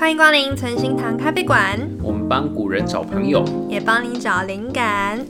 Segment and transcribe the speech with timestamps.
[0.00, 1.78] 欢迎光临存心堂咖啡馆。
[2.02, 5.20] 我们帮古人找朋友，也帮你找灵感。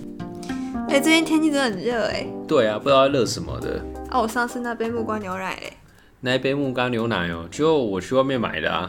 [0.88, 2.24] 哎、欸，最近天气真的很热哎。
[2.46, 3.84] 对啊，不知道热什么的。
[4.12, 5.72] 哦，我上次那杯木瓜牛奶哎。
[6.20, 8.88] 那一杯木瓜牛奶哦，就我去外面买的啊。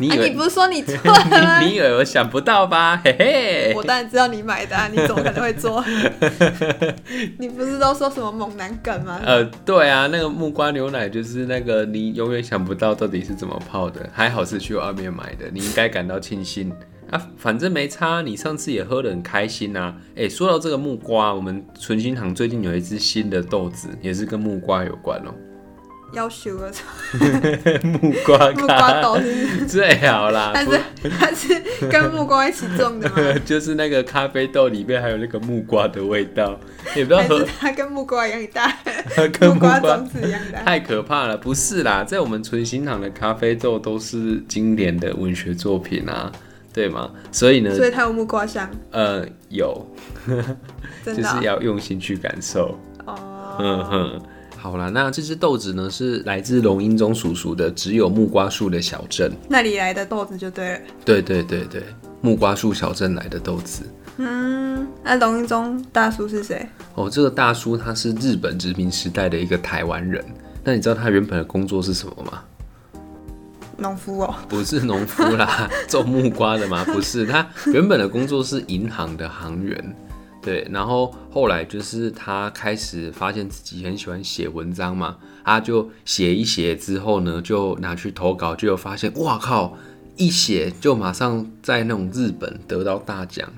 [0.00, 1.58] 你以为、啊、你不是说你做的吗？
[1.60, 3.00] 你以为我想不到吧？
[3.04, 5.84] 嘿嘿，我当然知道你买的、啊，你怎么可能会做？
[7.38, 9.20] 你不是都说什么猛男梗吗？
[9.24, 16.72] 呃，对啊，那个木瓜牛奶就是那个你永远想不到到底是怎么泡的，还好是去外面买的，你应该感到庆幸
[17.10, 17.20] 啊。
[17.36, 19.92] 反正没差，你上次也喝得很开心啊。
[20.10, 25.34] 哎、欸，说到这个木瓜，我们存心堂最近有一支新的豆子，也是跟木瓜有关哦。
[26.12, 26.72] 要修了，
[28.00, 30.52] 木瓜木瓜豆是最好啦。
[30.54, 30.80] 它是
[31.18, 33.16] 它是跟木瓜一起种的吗？
[33.44, 36.58] 就是那个咖啡豆里面还有那个木瓜的味道，
[36.96, 38.72] 也不知道喝它跟木瓜一样大，
[39.38, 41.36] 跟木瓜种子一样大，太可怕了。
[41.36, 46.32] 不是啦，在我们存心堂的咖啡豆都是经典的文学作品啊，
[46.72, 47.10] 对吗？
[47.30, 48.68] 所以呢，所以它有木瓜香。
[48.92, 49.86] 呃，有，
[51.04, 52.78] 就是要用心去感受。
[53.04, 54.22] 哦，嗯哼。
[54.70, 59.32] 好了，那这只豆子呢，是来自龙瑛宗叔叔的只有木瓜树的小镇。
[59.48, 60.80] 那里来的豆子就对了。
[61.06, 61.82] 对对对对，
[62.20, 63.84] 木瓜树小镇来的豆子。
[64.18, 66.68] 嗯，那龙瑛宗大叔是谁？
[66.94, 70.22] 哦，这个大叔他是日本殖民时代的一个台湾人。
[70.62, 72.42] 那你知道他原本的工作是什么吗？
[73.78, 74.34] 农夫哦。
[74.48, 76.84] 不是农夫啦， 种木瓜的吗？
[76.84, 79.96] 不是，他原本的工作是银行的行员。
[80.40, 89.76] 对，然后后来就是他开始发现自己很喜欢写文章嘛，他就写一写之后呢，就拿去投稿，就有发现，哇靠，
[90.16, 93.50] 一写就马上在那种日本得到大奖，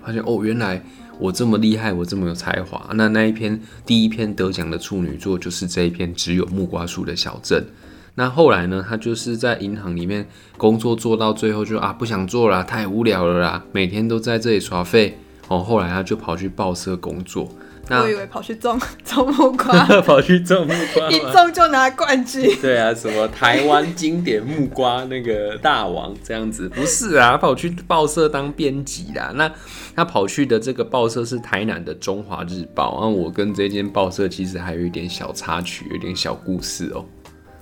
[0.00, 0.82] 发现哦，原来
[1.18, 2.88] 我这么厉害，我这么有才华。
[2.94, 7.66] 那那一篇第一篇得奖的处女作就是这一篇只有木瓜树的小镇。
[8.14, 15.18] 那后来呢，他就是在银行里面工作做到最后就啊不想做了，太无聊了啦，每天都在这里耍废。
[15.48, 17.48] 哦，后来他就跑去报社工作。
[17.90, 19.72] 那我以为跑去种 种木瓜，
[20.04, 22.54] 跑去种木瓜，一种就拿冠军。
[22.60, 26.68] 对啊，什么台湾经典木瓜那个大王这样子？
[26.68, 29.32] 不是啊，他跑去报社当编辑啦。
[29.34, 29.50] 那
[29.96, 32.98] 他跑去的这个报社是台南的《中华日报》。
[33.00, 37.02] 那我跟这间报社其实还有一点小插曲，有点小故事哦。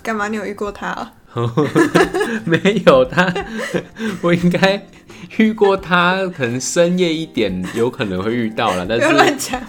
[0.02, 0.26] 干嘛？
[0.26, 1.12] 你有遇过他啊？
[2.44, 3.32] 没有他，
[4.22, 4.84] 我应该。
[5.38, 9.06] 遇过他，可能深夜一点有可能会遇到了， 但是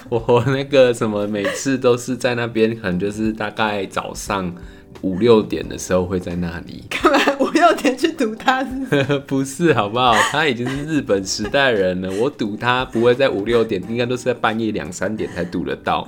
[0.09, 4.53] 我那个什么，每次都是在那边，可能就是大概早上
[5.01, 6.83] 五六点的时候会在那里。
[6.89, 9.19] 干嘛五六点去堵他是是？
[9.19, 10.13] 不是，好不好？
[10.31, 16.07] 他已经是日本时代人了，我堵他不会在五六点，应该都是在半夜两三点才堵得到。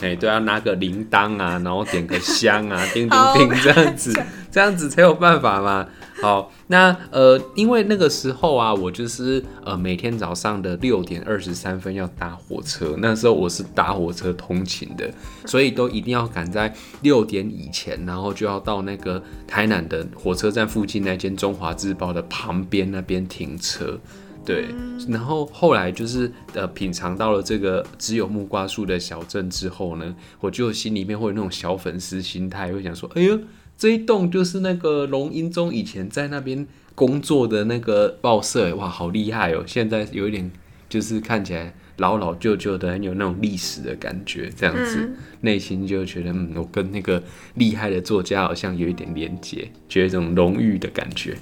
[0.00, 4.12] 哎、欸，对啊，拿个铃铛啊，然后点个香啊，叮叮叮这样子，
[4.50, 5.86] 这样子才有办法嘛。
[6.22, 15.12] 好，那呃，因为那个时候啊，我就是呃每天早上的六点二十三分要搭火车，那时候我是搭火车通勤的，
[15.46, 23.98] 所以都一定要赶在六点以前，然后就要到那个台南的火车站附近那间中华日报的旁边那边停车，
[24.44, 24.68] 对，
[25.08, 33.36] 然后后来就是呃品尝到了这个只有木瓜树的小镇之后呢，我就心里面会有那种小粉丝心态，会想说，哎呦。
[33.82, 39.64] 这一栋就是那个龙英宗以前在那边工作的那个报社，哇，好厉害哦！
[39.66, 40.48] 现在有一点
[40.88, 47.20] 就是看起来老老旧旧的，很有那种历史的感觉，这样子，嗯、内心就觉得，嗯，我跟那个
[47.54, 51.36] 厉害的作家好像有一点连结，觉得一种荣誉的感觉。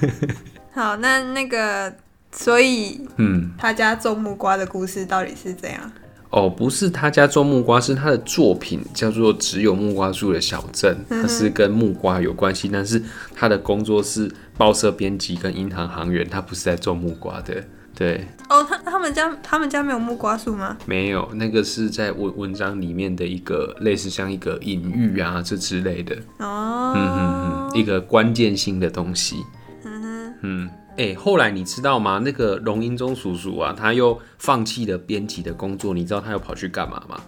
[0.72, 1.96] 好，那那个，
[2.32, 5.90] 所以，嗯，他家种木瓜的故事到底是怎样？
[6.32, 13.00] 哦，不是他家种木瓜，是他的作品叫做《只有木瓜树的小镇》，它是跟木瓜有关系，但是
[13.34, 17.62] 他的工作是报社编辑跟银行行员，他不是在种木瓜的。
[17.94, 20.78] 对，哦，他他们家他们家没有木瓜树吗？
[20.86, 26.16] 没有，那个是在文文章里面的一个类似像一个隐喻啊这之类的。
[26.38, 29.36] 哦，嗯嗯嗯，一个关键性的东西。
[29.84, 30.70] 嗯哼，嗯。
[31.02, 32.20] 哎、欸，后来你知道吗？
[32.24, 37.20] 那个龙英忠叔叔啊，他又放弃了编辑的工作，你知道他又跑去干嘛吗？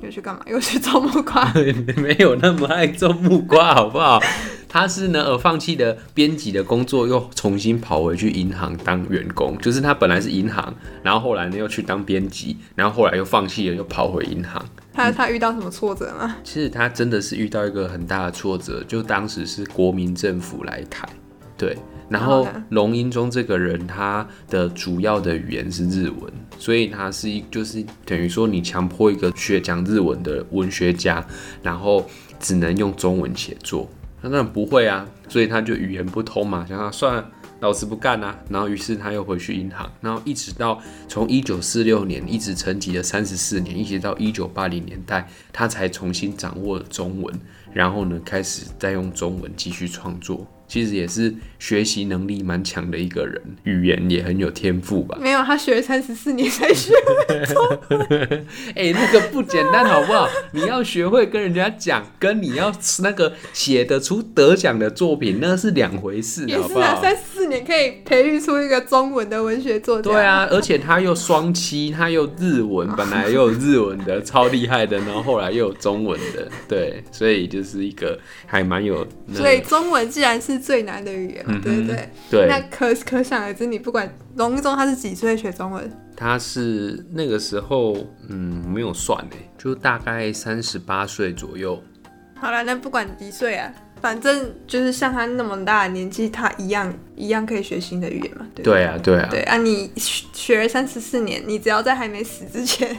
[0.00, 0.40] 又去干嘛？
[0.46, 1.52] 又去种木瓜？
[2.00, 4.22] 没有那么爱种木瓜，好不好？
[4.68, 9.58] 他是呢，呃，放弃了编辑的工作，又重新跑回去银行当员工。
[9.58, 10.72] 就是他本来是银行，
[11.02, 14.64] 然后后来呢又去当编辑，然后后来又放弃了，又跑回银行。
[14.92, 16.36] 他他遇到什么挫折吗？
[16.44, 21.08] 其实他真的是遇到一个很大的挫折，就当时是国民政府来台，
[21.58, 21.76] 对。
[22.10, 31.24] 然后龙英中这个人，他的主要的语言是日文，所以他是一就是等于说你强迫一个学讲日文的文学家，
[31.62, 32.04] 然后
[32.38, 33.88] 只能用中文写作，
[34.20, 37.30] 他当然不会啊，所以他就语言不通嘛，想想算了。
[37.60, 47.38] 老子不干啦、啊，然后于是他又回去银行，然后一直到从一九四六年一直沉寂了三十四年，一直到一九八零年代，他才重新掌握了中文，
[47.74, 50.46] 然后呢，开始再用中文继续创作。
[50.70, 55.18] 其实也是学习能力蛮强的一个人，语言也很有天赋吧？
[55.20, 57.56] 没有，他学了三十四年才学会中
[57.98, 58.46] 文。
[58.76, 60.28] 哎、欸，那个不简单，好不好？
[60.52, 62.72] 你要学会跟人家讲，跟你要
[63.02, 67.02] 那个写得出得奖的作品，那是两回事，好不好？
[67.02, 70.08] 三十四年可以培育出一个中文的文学作家。
[70.08, 78.16] 对啊，而且他又双栖，他又日文， 本来又有日文的，超厉害的，然后后来又有中文的，对，所以就是一个
[78.46, 79.04] 还蛮有。
[79.34, 80.59] 所以中文既然是。
[80.60, 82.08] 最难的语言嘛，对不对？
[82.30, 85.90] 对，那可可想而知，你不管龙一中他是几岁学中文？
[86.16, 87.96] 他是那个时候，
[88.28, 91.82] 嗯，没有算呢，就大概三十八岁左右。
[92.34, 98.46] 好了，那不管几岁啊，反正就是像他那么大的年纪，他一样一样可以学新的语言嘛。
[98.54, 102.96] 对，对啊，对啊，对啊，你学了三十四年，你只要在还没死之前。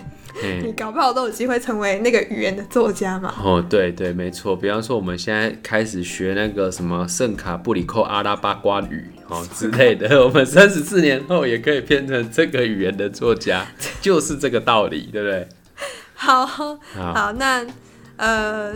[0.64, 3.34] 你搞不好都有机会成为那个语言的作家嘛？
[3.44, 4.56] 哦，对对，没错。
[4.56, 13.68] 比方说，我们现在开始学那个什么圣卡布里寇阿拉巴瓜语哦 之类的， 我们三十四年后也可以变成这个语言的作家，
[14.02, 15.48] 就是这个道理，对不对？
[16.14, 17.66] 好好，好，那
[18.18, 18.74] 呃，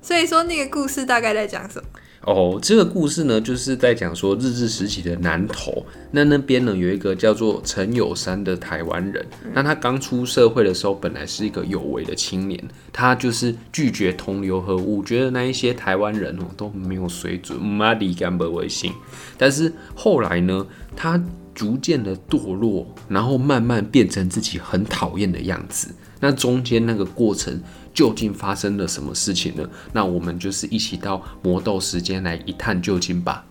[0.00, 1.88] 所以说那个故事大概在讲什么？
[2.26, 12.58] 哦，这个故事呢，就是在讲说日治时期的南投，那那边呢有一个叫做陈友山的台湾人，那他刚出社会的时候，本来是一个有为的青年，
[12.90, 18.90] 他就是拒绝同流合污，觉得那一些台湾人哦都没有水准，妈的干不为信。
[19.36, 20.66] 但是后来呢，
[20.96, 21.22] 他
[21.54, 25.94] 逐渐的堕落，然后慢慢变成自己很讨厌的样子。
[26.20, 27.60] 那中间那个过程。
[27.94, 29.66] 究竟发生了什么事情呢？
[29.92, 33.46] 那我们就是一起到魔豆时间来一探究竟吧。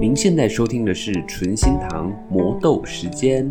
[0.00, 3.48] 您现在收听的是纯心堂魔豆时间。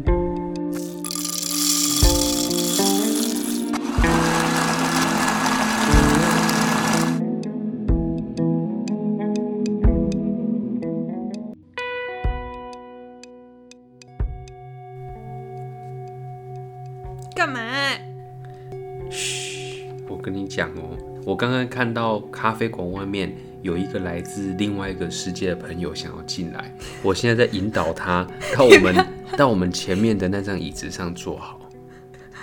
[21.40, 29.08] 刚刚看到咖啡馆外面有一个来自另外一个世界的朋友想要进来，我现在在引导他到我们
[29.38, 31.58] 到我们前面的那张椅子上坐好。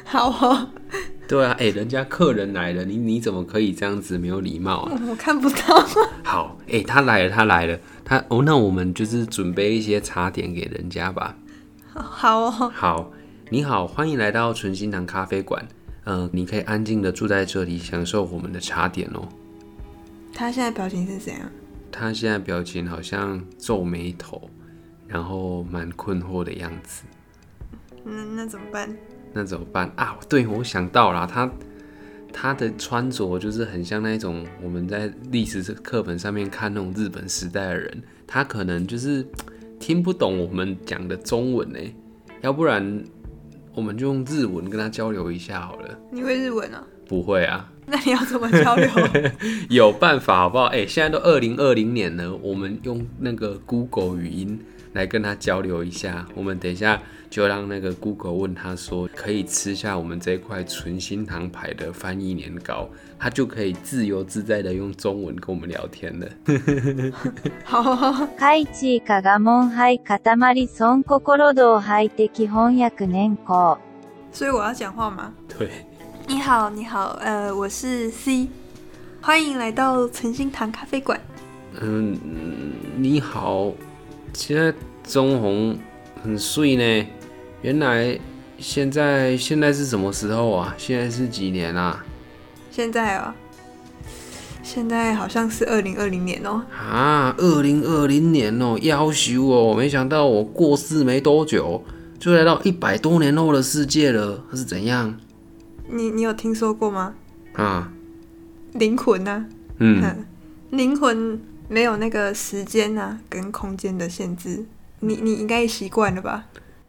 [0.02, 0.70] 好哦。
[1.28, 4.98] 对啊，哎、欸，人家客人来了，你你怎么可以这样子没有礼貌啊？
[5.10, 5.86] 我看不到。
[6.24, 11.36] 好，哎、欸，他来了，他来了，他哦，那我们就是准备一些茶点给人家吧。
[11.92, 12.72] 好哦。
[12.72, 13.12] 好，
[13.50, 15.66] 你好，欢迎来到纯心堂咖啡馆。
[16.08, 19.28] 嗯、呃，你可以安静的住在这里，享受我们的茶点哦。
[20.32, 21.50] 他现在表情是怎样？
[21.90, 24.48] 他现在表情好像皱眉头，
[25.08, 27.02] 然后蛮困惑的样子。
[28.04, 28.96] 那那怎么办？
[29.32, 30.16] 那怎么办啊？
[30.28, 31.50] 对，我想到了，他
[32.32, 39.26] 他的穿着就是很像那种我们在历史课本上面看那种日本时代的人，他可能就是
[39.80, 41.80] 听不懂我们讲的中文呢，
[42.42, 43.02] 要不然。
[43.76, 45.88] 我们就用日文跟他交流一下好了。
[46.10, 46.82] 你会日文啊？
[47.06, 47.70] 不会啊。
[47.86, 48.88] 那你要怎么交流？
[49.68, 50.64] 有办法好不好？
[50.64, 54.58] 哎、欸，现在都二零二零年了，我们用那个 Google 语音
[54.96, 56.26] 来跟他交流一下。
[56.34, 62.88] 我们等一下就让那个 Google 问他说，可以吃下我们这块纯心堂牌的翻译年糕，
[63.18, 66.26] 他就可以自由自在的用中文跟我们聊天了。
[73.46, 73.78] 好。
[74.32, 75.32] 所以我要讲话吗？
[75.56, 75.70] 对。
[76.28, 78.48] 你好，你好，呃，我是 C，
[79.20, 81.20] 欢迎来到纯心堂咖啡馆。
[81.80, 82.18] 嗯，
[82.96, 83.72] 你好，
[84.36, 85.78] 现在中红
[86.22, 87.06] 很碎呢。
[87.62, 88.18] 原来
[88.58, 90.74] 现在现在是什么时候啊？
[90.76, 92.04] 现在是几年啊？
[92.70, 94.06] 现在啊、喔，
[94.62, 96.76] 现在好像是二零二零年哦、喔。
[96.76, 101.82] 啊，二零二零年哦、喔，夭寿哦，没想到我过世没多久，
[102.18, 105.18] 就来到一百多年后的世界了，是怎样？
[105.88, 107.14] 你你有听说过吗？
[107.54, 107.90] 啊，
[108.74, 109.46] 灵魂呢、啊？
[109.78, 110.26] 嗯，
[110.70, 114.64] 灵魂没有那个时间啊跟空间的限制，
[115.00, 116.46] 你你应该习惯了吧？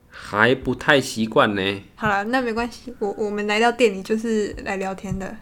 [0.09, 1.81] 还不太习惯呢。
[1.95, 5.35] 好了，那没关系，我我们来到店里就是来聊天的。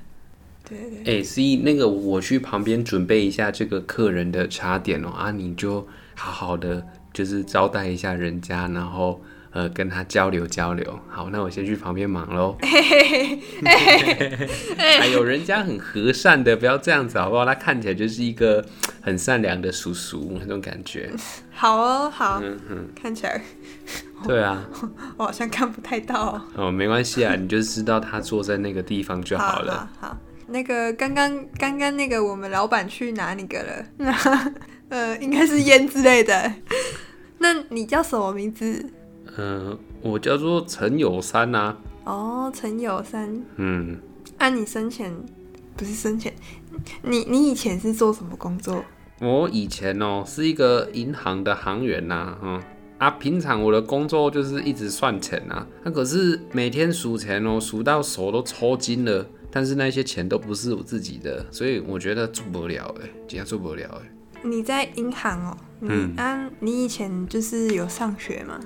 [0.68, 1.00] 对对。
[1.00, 9.22] 哎、欸，所以那个我去旁边准备一下这个客人的茶点哦、喔，啊，你就好好的就是招待一下人家，然后。
[9.56, 11.00] 呃跟他交流交流。
[11.08, 12.58] 好，那我先去旁边忙喽。
[15.00, 17.46] 还有人家很和善的，不要这样子好不好？
[17.46, 18.64] 他看起来就是一个
[19.02, 21.10] 很善良的叔叔那种感觉。
[21.56, 22.42] 好哦，好，
[22.94, 23.42] 看起来。
[24.28, 24.70] 对啊，
[25.16, 26.42] 我好像看不太到。
[26.56, 29.90] 哦，没关系啊，你就知道他坐在那个地方就好了。
[30.00, 33.86] 好，好，好，那个刚刚刚刚那个我们老板去哪里个了？
[34.90, 36.52] 呃，应该是烟之类的。
[37.38, 38.86] 那你叫什么名字？
[39.38, 41.78] 嗯、呃，我叫做陈友山呐、啊。
[42.06, 43.42] 哦，陈友山。
[43.58, 44.00] 嗯。
[44.38, 45.14] 按、啊、你生前
[45.76, 46.34] 不是生前，
[47.04, 48.84] 你你以前是做什么工作？
[49.22, 52.64] 我以前哦是一个银行的行员呐、啊，嗯。
[52.98, 59.26] 啊，平常我的工作就是一直算钱啊，那可是每天数钱哦，数到手都抽筋了。
[59.52, 64.12] 但是那些钱都不是我自己的，所以我觉得做不了哎，这样做不了哎。
[64.44, 68.60] 你在银行哦，嗯啊，你以前就是有上学吗？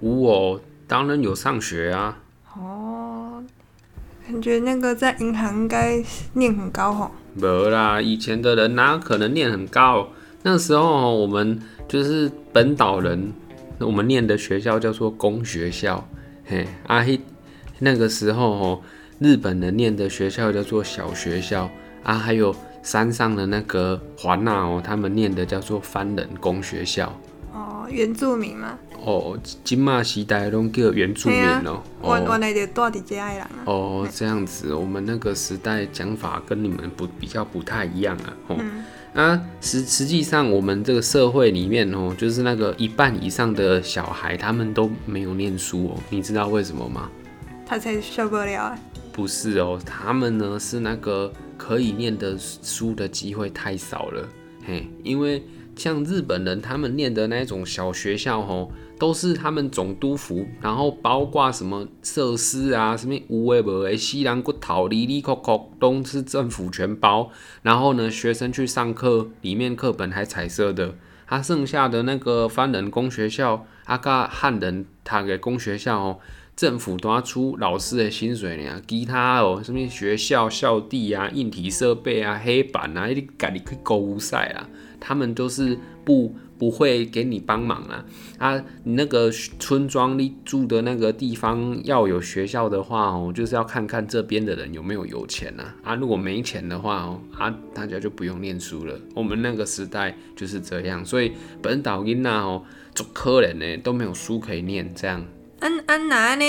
[0.00, 2.18] 我当然有上学啊。
[2.56, 3.42] 哦，
[4.26, 6.02] 感觉那个在银行应该
[6.32, 7.10] 念很高哦。
[7.34, 10.08] 没啦，以前的人哪可能念很高？
[10.42, 13.32] 那时候我们就是本岛人。
[13.78, 16.06] 我们念的学校叫做公学校，
[16.44, 17.18] 嘿，啊嘿，
[17.78, 18.80] 那个时候哦，
[19.18, 21.70] 日本人念的学校叫做小学校，
[22.02, 27.18] 啊，还有山上的那个环那哦，他们念的叫做番人公学校。
[27.52, 28.78] 哦，原住民吗？
[29.04, 31.82] 哦，金马时代都叫原住民哦。
[32.00, 33.50] 我我那里住在这里啊。
[33.64, 38.36] 哦，这样子，我们那个时代讲法跟你们不比较不太一样啊。
[38.48, 38.56] 哦。
[38.60, 45.98] 嗯啊，实实际上，我们这个社会里面哦，就是那个一半以上的小孩，他们都没有念书哦。
[46.10, 47.10] 你知道为什么吗？
[47.66, 48.78] 他才受不了啊。
[49.12, 54.28] 不是哦，他们呢是那个可以念的书的机会太少了。
[54.64, 55.42] 嘿，因为
[55.80, 58.70] 像日本人他们念的那种小学校吼。
[59.00, 67.30] 都是他们总督府，然后包括什么设施啊，什么有的没的，西洋骨头、里里扣扣，都是政府全包。
[67.62, 70.96] 然后呢，学生去上课，里面课本还彩色的。
[71.26, 76.18] 他、剩下的那个番人公学校，阿个汉人他给公学校哦，
[76.54, 84.68] 政府都要出老师的薪水呢，其他哦，什么学校校地啊、硬体设备啊、黑板啊，你赶紧去购物赛啊，
[85.00, 86.36] 他们都是不。
[86.60, 88.04] 不会给你帮忙啊！
[88.36, 95.74] 啊，你那个村庄里住的那个地方要有学校的话哦，就是要看看这边的人有没有有钱啊。
[95.82, 98.94] 啊，如果没钱的话哦，啊，大家就不用念书了。
[99.14, 102.62] 我们那个时代就是这样，所以本岛囡仔哦，
[102.94, 104.94] 做可怜呢都没有书可以念。
[104.94, 105.24] 这样，
[105.60, 106.44] 安安哪呢？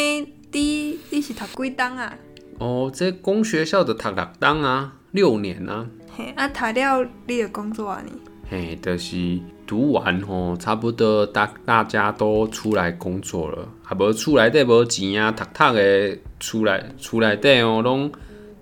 [0.51, 2.17] 你你是读几档啊？
[2.59, 5.87] 哦，这公学校的读六档啊，六年啊。
[6.13, 8.03] 嘿，啊，读了你的工作啊？
[8.05, 8.11] 你
[8.51, 9.39] 嘿，就是。
[9.67, 18.11] 读完吼，差不多大大家都出来工作了，啊无厝内底无钱啊，读读的厝内厝内底哦，拢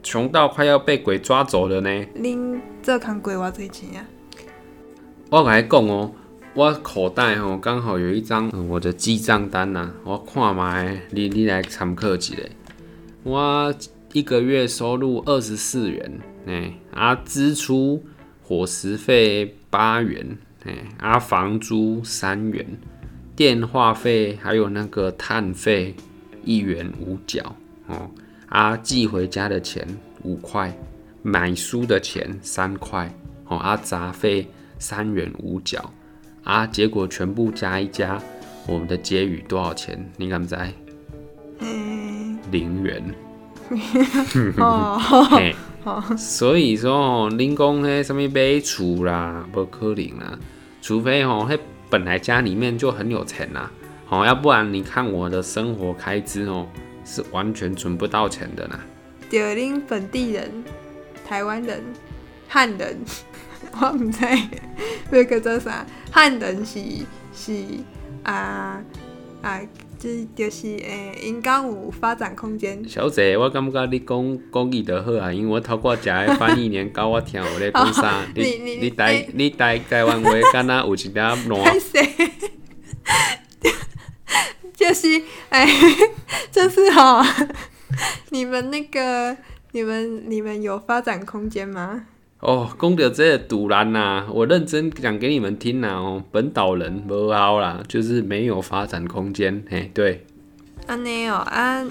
[0.03, 1.89] 穷到快要被鬼抓走了呢。
[2.15, 4.05] 恁做工过偌济钱啊？
[5.31, 6.11] 我甲你讲哦，
[6.53, 12.35] 我口袋吼刚好有一张我的记账单呐，我看卖，你你来参考一下。
[13.23, 13.73] 我
[14.13, 18.03] 一个月收入二十四元，哎，啊，支出
[18.49, 20.35] 伙食费八元。
[20.65, 22.65] 哎，啊，房租三元，
[23.35, 25.95] 电话费还有那个碳费
[26.43, 28.09] 一元五角哦，
[28.47, 29.87] 啊，寄回家的钱
[30.23, 30.75] 五块，
[31.21, 33.13] 买书的钱三块
[33.45, 34.47] 哦，啊，杂费
[34.79, 35.93] 三元五角，
[36.43, 38.19] 啊，结果全部加一加，
[38.65, 40.11] 我们的结余多少钱？
[40.17, 40.73] 你敢猜？
[41.59, 43.01] 嗯，零元。
[44.57, 44.99] 哦，
[46.01, 50.37] 嘿，所以说吼，恁讲迄什么买厝啦，不可能啦，
[50.81, 51.57] 除非吼，迄
[51.89, 53.71] 本来家里面就很有钱啦，
[54.05, 56.67] 好，要不然你看我的生活开支哦，
[57.05, 58.79] 是完全存不到钱的啦。
[59.29, 60.51] 就恁本地人、
[61.27, 61.83] 台湾人、
[62.47, 62.97] 汉人，
[63.79, 64.25] 我唔知
[65.11, 66.79] 那个做啥，汉人是
[67.33, 67.63] 是
[68.23, 68.81] 啊
[69.41, 69.61] 啊。
[70.01, 72.81] 这就是诶，应该有发展空间。
[72.87, 81.39] 小姐，我感觉你讲讲语就好啊，因为我透过食个翻译年糕，我听有咧讲啥， 你你你台你台台湾话 敢若有一点烂。
[84.73, 85.67] 就是哎，
[86.49, 87.21] 就是哈，
[88.31, 89.35] 你们那个，
[89.73, 92.05] 你们你们有发展空间吗？
[92.41, 100.25] 哦，讲到这个赌烂呐，我认真讲给你们听呐哦，本岛人无好啦，就是没有发展空间，嘿，对。
[100.87, 101.85] 安尼哦，啊，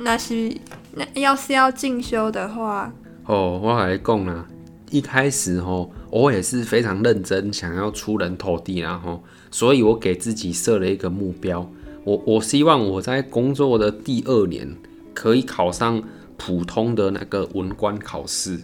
[0.00, 0.56] 那是
[0.94, 2.90] 那要是要进修的话，
[3.26, 4.46] 哦，我跟你讲啦，
[4.90, 11.70] 一开始哦，我也是非常认真想要出人头地啦吼，所以我给自己设了一个目标，
[12.02, 14.74] 我我希望我在工作的第二年
[15.12, 16.02] 可以考上
[16.38, 18.58] 普通的那个文官考试。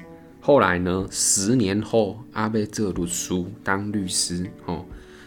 [0.45, 3.33] 后来呢，十年后阿被这律师
[3.63, 4.85] 当律师哦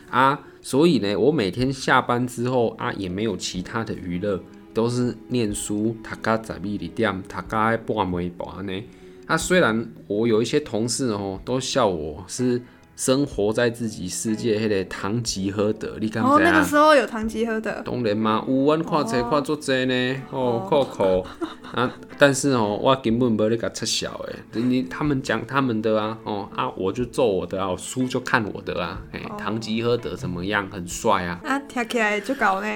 [0.09, 4.37] 啊，所以呢，我每天下班之后啊也没有其他的娱乐，
[4.73, 7.77] 都是念书，读到十二点，读到半
[8.11, 8.83] 暝半呢。
[9.25, 12.61] 啊，虽然我有一些同事哦都笑我是。
[12.95, 16.33] 生活在自己世界，迄个堂吉诃德，你敢知啊？
[16.33, 17.81] 哦，那个时候有堂吉诃德。
[17.83, 21.25] 当然嘛，有阮看册看足济呢，哦，酷酷
[21.75, 21.91] 啊！
[22.17, 30.69] 但是哦，我根本无咧甲撤销诶，你他们讲他们的啊，哦啊，我就做我的啊，我书就看我的啊，哎、哦，堂吉诃德怎么样？
[30.71, 31.41] 很帅啊！
[31.43, 32.67] 啊，听起来就搞呢。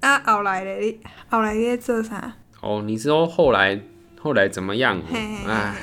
[0.00, 2.34] 啊，后来咧，你后来你在做啥？
[2.60, 3.80] 哦，你说后来
[4.20, 5.00] 后来怎么样？
[5.46, 5.74] 哎。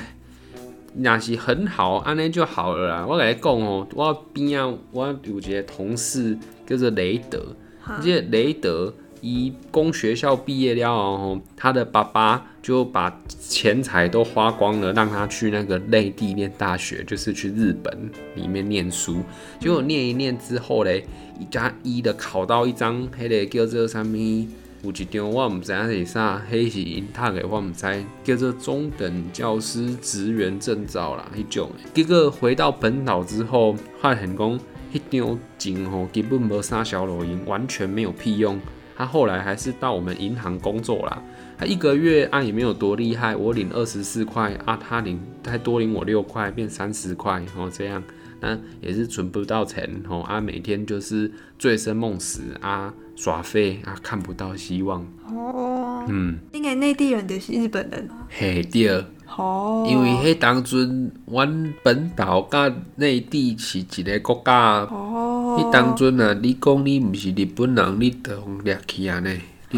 [0.94, 3.06] 那是很好，安尼就好了啦。
[3.08, 7.54] 我跟你讲哦，我边啊，我有一个同事叫做雷德，
[8.02, 19.18] 这个雷德一工学校毕业了哦，他的爸爸就把钱财都花光了，让他去那个内地念大学，就是去日本里面念书。
[19.60, 21.04] 结果念一念之后嘞，
[21.38, 24.46] 一加一的考到一张，迄个叫做啥物？
[24.82, 31.70] 有一张我唔知影是啥，迄是因读的，我唔知，叫做中等教师职员证照啦，迄种。
[31.92, 34.60] 结果回到本岛之后，发现讲
[34.92, 38.58] 迄张证吼根本无啥小路用，完全没有屁用。
[38.96, 41.22] 他后来还是到我们银行工作啦，
[41.58, 48.02] 他一个月啊也没有多厉害，我领二十四块啊，他领他多领我六块，变三十块哦这样。
[48.40, 55.06] 那也是存不到钱吼啊，每天就是醉生梦死啊，耍废啊，看不到希望。
[55.28, 58.26] 哦，嗯，应该内地人就是日本人啊。
[58.28, 58.88] 嘿，对。
[59.36, 59.86] 哦。
[59.88, 64.80] 因为迄当阵，阮本岛甲内地是一个国家。
[64.90, 65.58] 哦。
[65.60, 68.32] 迄当阵啊，你讲你毋是日本人，你就
[68.64, 69.08] 掠去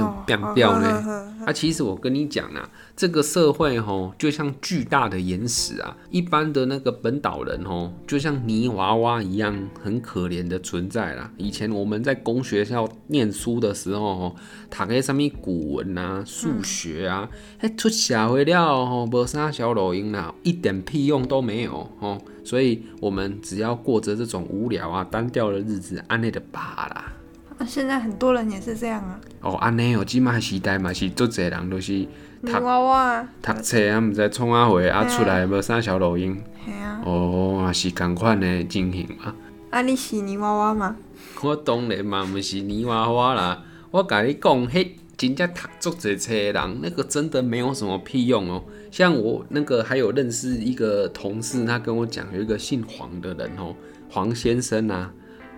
[0.01, 0.13] 安尼。
[0.27, 0.89] 变掉呢？
[1.45, 11.31] 啊，其实我跟你讲啊，这个社会吼，就像巨大的岩石啊，一般的那个本岛人吼，就像泥娃娃一样，很可怜的存在啦。
[11.37, 14.37] 以前我们在公学校念书的时候吼，
[14.71, 17.29] 读个什么古文啊、数学啊，
[17.59, 22.19] 嗯、出社会了吼，无啥小路用啦，一点屁用都没有吼。
[22.45, 27.13] 所以，我们只要过着这种无聊啊、单调的日子，安内的罢啦。
[27.67, 29.21] 现在很多人也是这样啊。
[29.41, 32.07] 哦，安尼哦，即卖时代嘛是足侪人都是
[32.45, 36.35] 读娃娃，读册啊，毋知创啊会啊出来无啥小路用。
[36.65, 37.01] 系啊。
[37.05, 39.35] 哦，也是共款的情形嘛。
[39.71, 40.97] 啊，你是泥娃娃吗？
[41.43, 43.63] 我当然嘛，毋是泥娃娃啦。
[43.91, 45.49] 我甲你讲，迄真正
[45.81, 48.65] 读足侪册的人，那个真的没有什么屁用哦。
[48.91, 53.75] 像我那个还有认识一个同事，他跟我讲，有一个姓黄的人哦，
[54.11, 55.13] 黄先生啊。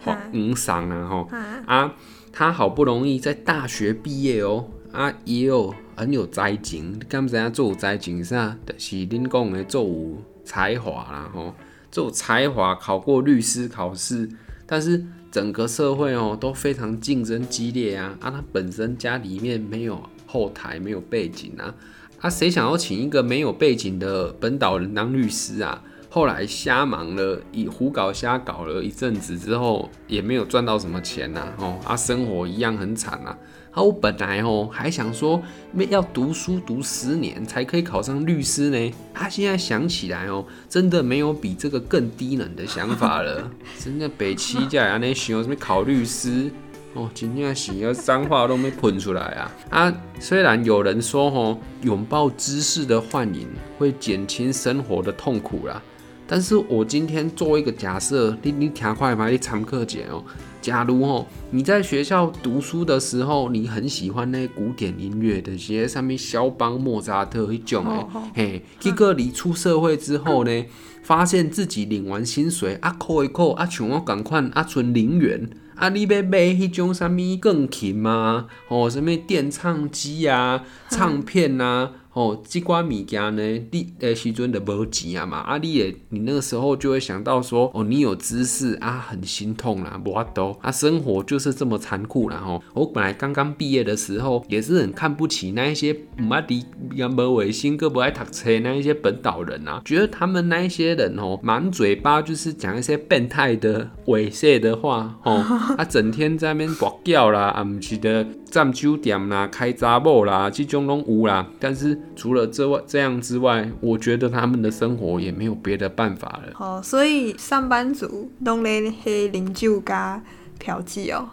[0.05, 1.29] 黄桑啊，吼
[1.67, 1.95] 啊，
[2.33, 8.57] 他好不容易在大学毕业哦，啊，也有很有才情，你敢知影做有才情啥？
[8.67, 11.55] 就是恁讲的做有才华啦，吼，
[11.91, 14.29] 做有才华考过律师考试，
[14.67, 21.75] 但是整个社会哦都非常竞争激烈啊，啊，他本身家里面没有后台，没有背景啊，
[22.21, 25.83] 啊，谁想要请一个没有背景的本岛人当律师啊？
[26.15, 33.37] 后来瞎忙了，以胡搞瞎搞了一阵子之后，也没有赚到什么钱呐，哦，啊，生活一样很惨呐。
[33.73, 35.43] 啊，我本来哦还想说，
[35.91, 38.95] 要读书读十年才可以考上律师呢。
[39.13, 43.51] 他现在想起来哦，真的没有比这个更低能的想法了。
[43.85, 46.49] 真的北七家啊，那想什么考律师
[46.95, 49.51] 哦，真正是要脏话都没喷出来啊。
[49.69, 53.49] 啊，虽然有人说哦，拥抱知识的幻影
[53.79, 55.83] 会减轻生活的痛苦啦。
[56.27, 59.29] 但是我今天做一个假设，你你听快吗？
[59.29, 60.23] 你参考解哦。
[60.63, 67.85] 假如哦，你在学校读书的时候，你很喜欢那古典音乐的，些上面肖邦、莫扎特一种
[68.33, 70.65] 诶，嘿，结果你出社会之后呢，
[71.03, 78.47] 发现自己领完薪水啊，扣一扣啊，像我赶快啊，存零元啊，你要买迄种什么钢琴啊？
[78.69, 81.91] 哦，什么电唱机啊，唱片啊。
[82.15, 92.63] 哦，这寡物件呢，你诶时阵就无钱啊嘛，啊你也你那个时候就会想到说，哦，你有知识啊，很心痛啦，无法度啊，生活就是这么残酷啦吼。
[92.73, 105.33] 我本来刚刚毕业的时候，也是很看不起那一些唔爱理也无卫星，个不爱读册那一些本岛人啊，觉得他们那一些人哦，满嘴巴就是讲一些变态的猥亵的话，哦，
[105.77, 111.99] 啊，整天在那边跋筊啦，啊，唔是的，占酒店啦，开查某啦，这种拢有啦，但是。
[112.17, 116.53] 除了这外这样之外，我觉得他们的生活也没有别的办法了。
[116.59, 120.23] 哦，所以上班族拢咧喝饮酒加
[120.59, 121.29] 嫖妓哦。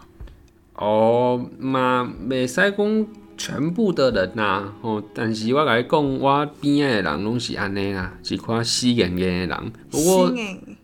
[0.75, 3.07] 哦，嘛袂使讲
[3.37, 9.73] 全部的人呐、啊，哦，但是我甲你讲，我边仔的人拢是安尼啦，一款死硬硬的人。
[9.89, 10.33] 不过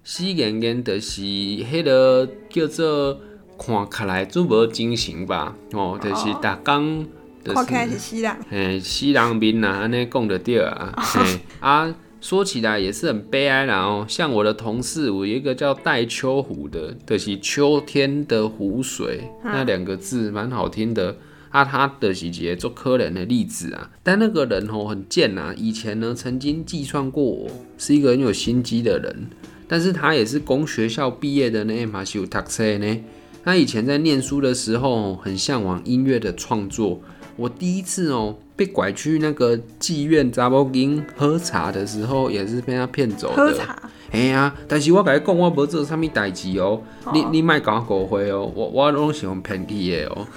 [0.03, 3.19] 死硬硬就是迄个叫做
[3.57, 7.05] 看起来最无精神吧，哦，就是逐工，
[7.53, 11.95] 看起来是死人，嘿，西人面呐，安尼讲就对啊，嘿啊。
[12.19, 21.15] 说起来也是很悲哀啦哦，像我的同事，我有一个叫戴秋湖的，就是秋天的湖水，嗯、那两个字蛮好听的
[21.51, 21.63] 啊。
[21.63, 29.27] 他的是一个做科人的例子啊，但那个人哦很贱呐，以前呢曾经计算过我是一个很有心机的人，
[29.67, 32.99] 但是他也是工学校毕业的呢，嘛是有读册呢。
[33.43, 36.99] 他以前在念书的时候很向往音乐的创作。
[37.37, 43.35] 我第一次哦被拐去那个妓院查某囝喝茶的时候，也是被他骗走的。
[43.35, 43.77] 喝茶？
[44.09, 46.81] 哎呀，但是我跟你讲，我无做啥物代志哦。
[47.13, 50.27] 你你莫讲我误会哦，我我拢是用骗去的哦。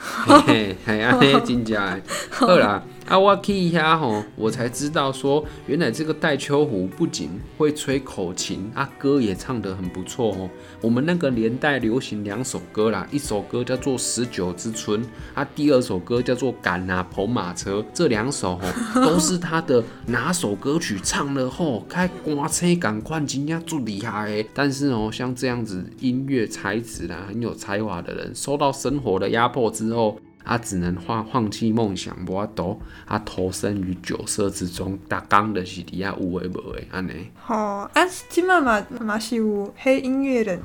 [0.47, 2.03] 嘿 嘿，系安尼真正的。
[2.31, 2.83] 好啦。
[3.07, 7.29] 啊，我去一下吼，我才知道说，原来这个戴秋湖不仅
[7.59, 10.49] 会吹口琴，啊，歌也唱得很不错哦。
[10.81, 15.03] 我们那个年代流行两首歌啦，一首歌叫做《十九之春》，
[15.35, 24.47] 啊，第二首歌叫做《赶啊跑马车》，这两首吼都是他的拿手歌曲唱了后开刮车赶快人家最厉害诶。
[24.53, 30.21] 但是哦，像这样子音乐才子啦，很有才华的人，受到生活的压迫之后。
[30.43, 37.13] 他、啊、只能放放弃梦想，无法度，他投身于酒色之中，打工的是底下有诶无诶安尼。
[37.45, 40.61] 吼、哦，啊，即嘛嘛嘛是有黑音乐人，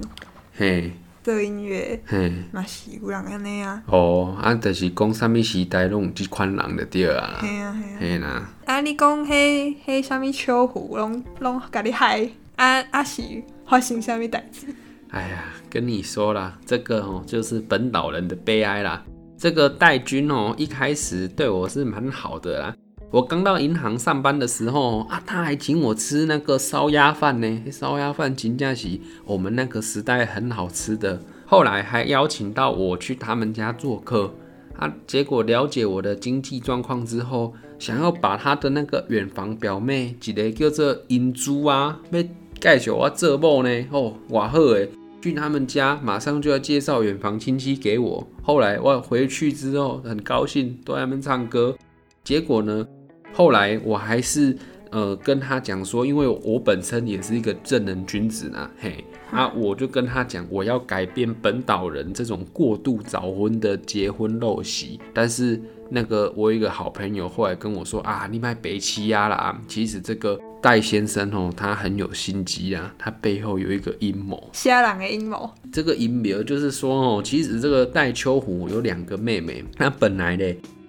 [0.58, 0.92] 嘿，
[1.26, 3.82] 做音乐，嘿，嘛是有人安尼啊。
[3.88, 7.40] 哦，啊，就是讲啥物时代拢有即款人就对啊。
[7.42, 7.98] 嘿啊嘿啊。
[8.00, 8.50] 嘿啦。
[8.66, 13.24] 啊，你讲迄迄啥物秋湖，拢拢甲你害，啊啊是
[13.68, 14.68] 发生啥物代志？
[15.10, 19.04] 哎呀，跟你说啦，这个哦，就是本岛人的悲哀啦。
[19.36, 22.76] 这个戴军哦，一开始对我是蛮好的啦。
[23.12, 27.64] 我刚到银行上班的时候啊，他还请我吃那个烧鸭饭呢。
[27.72, 31.20] 烧鸭饭真的是我们那个时代很好吃的。
[31.46, 34.34] 后来还邀请到我去他们家做客
[34.78, 34.94] 啊。
[35.08, 42.22] 结果了解我的经济状况之后，想要把他的那个远房表妹，一个叫做英珠啊，要
[42.60, 43.70] 介绍我做某呢。
[43.92, 44.90] 哦，哇好诶。
[45.22, 48.28] 去他们家，马上就要介绍远房亲戚给我。
[48.44, 51.76] 后来我回去之后，很高兴，都在那边唱歌。
[52.24, 52.86] 结果呢，
[53.36, 54.56] 后来我还是
[54.92, 65.00] 呃跟他讲说，因为我本身也是一个正人君子呢，嘿，啊，我就跟他讲，我要改变本岛人这种过度早婚的结婚陋习。
[65.14, 70.40] 但是那个我有一个好朋友后来跟我说啊，你买北七呀啦，其实这个。
[70.62, 75.48] 戴先生哦，他很有心机啊，他背后有一个阴谋，瞎人的阴谋。
[75.72, 80.44] 这个阴谋就是说哦，其实这个戴秋湖有两个妹妹，那本来呢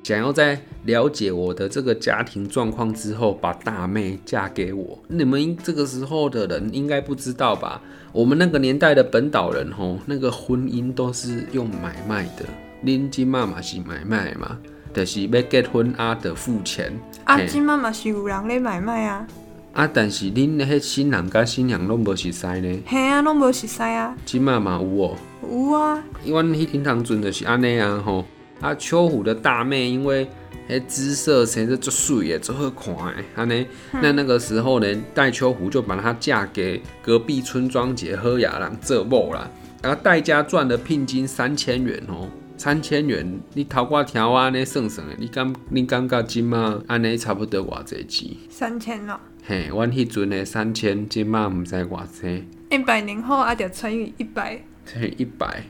[0.07, 4.97] 想要在了解我的这个家庭状况之后，把大妹嫁给我。
[5.09, 7.83] 你们这个时候的人应该不知道吧？
[8.13, 12.45] 我们那个年代的本岛人吼，那个婚姻都是用买卖的，
[12.85, 14.57] 恁金妈妈是买卖嘛，
[14.95, 16.93] 就是要结婚啊得付钱。
[17.25, 19.27] 啊，金妈妈是有人咧买卖啊。
[19.73, 19.91] 啊！
[19.93, 22.83] 但是恁迄新郎甲新娘拢无熟识呢？
[22.87, 24.17] 嘿啊，拢无熟识啊！
[24.25, 26.01] 金妈妈有哦，有啊。
[26.23, 28.25] 因为迄天堂阵就是安尼啊吼。
[28.61, 30.27] 啊，秋湖的大妹因为
[30.69, 33.67] 迄姿色生得足水诶，足好看诶，安尼。
[34.03, 39.51] 那那个时候呢，戴秋湖就把她嫁给隔壁村庄一个好野人做某啦。
[39.83, 48.37] 啊，戴家赚的聘金三千元哦，三千元，你头挂条啊，安尼算算诶，你感你感觉即马安尼差不多偌济钱？
[48.49, 49.21] 三千哦。
[49.45, 52.45] 嘿，阮迄阵的三千，即马毋知偌济。
[52.71, 54.61] 一百年后啊，就乘以一百。
[54.85, 55.63] 乘以一百，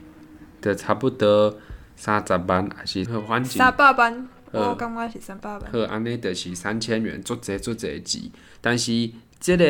[0.63, 1.55] 就差不多
[1.97, 3.45] 三十万，还是反正。
[3.45, 5.63] 三百万，我感觉是三百万。
[5.73, 8.23] 好，安尼就是三千元，足济足济钱。
[8.61, 8.93] 但是，
[9.41, 9.65] 即个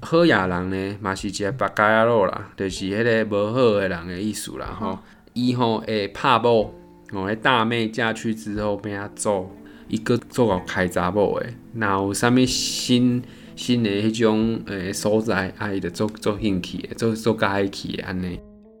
[0.00, 4.98] 好野人呢，嘛是一个白家路啦，就是迄个无好诶人诶意思啦，吼。
[5.34, 6.74] 伊吼会拍某，
[7.12, 9.54] 吼，迄大妹嫁去之后变啊做。
[9.88, 13.22] 伊个做到开查某诶，若有啥物新
[13.56, 18.38] 新诶迄种诶所在，啊伊着做做兴趣诶，做做家己诶安尼。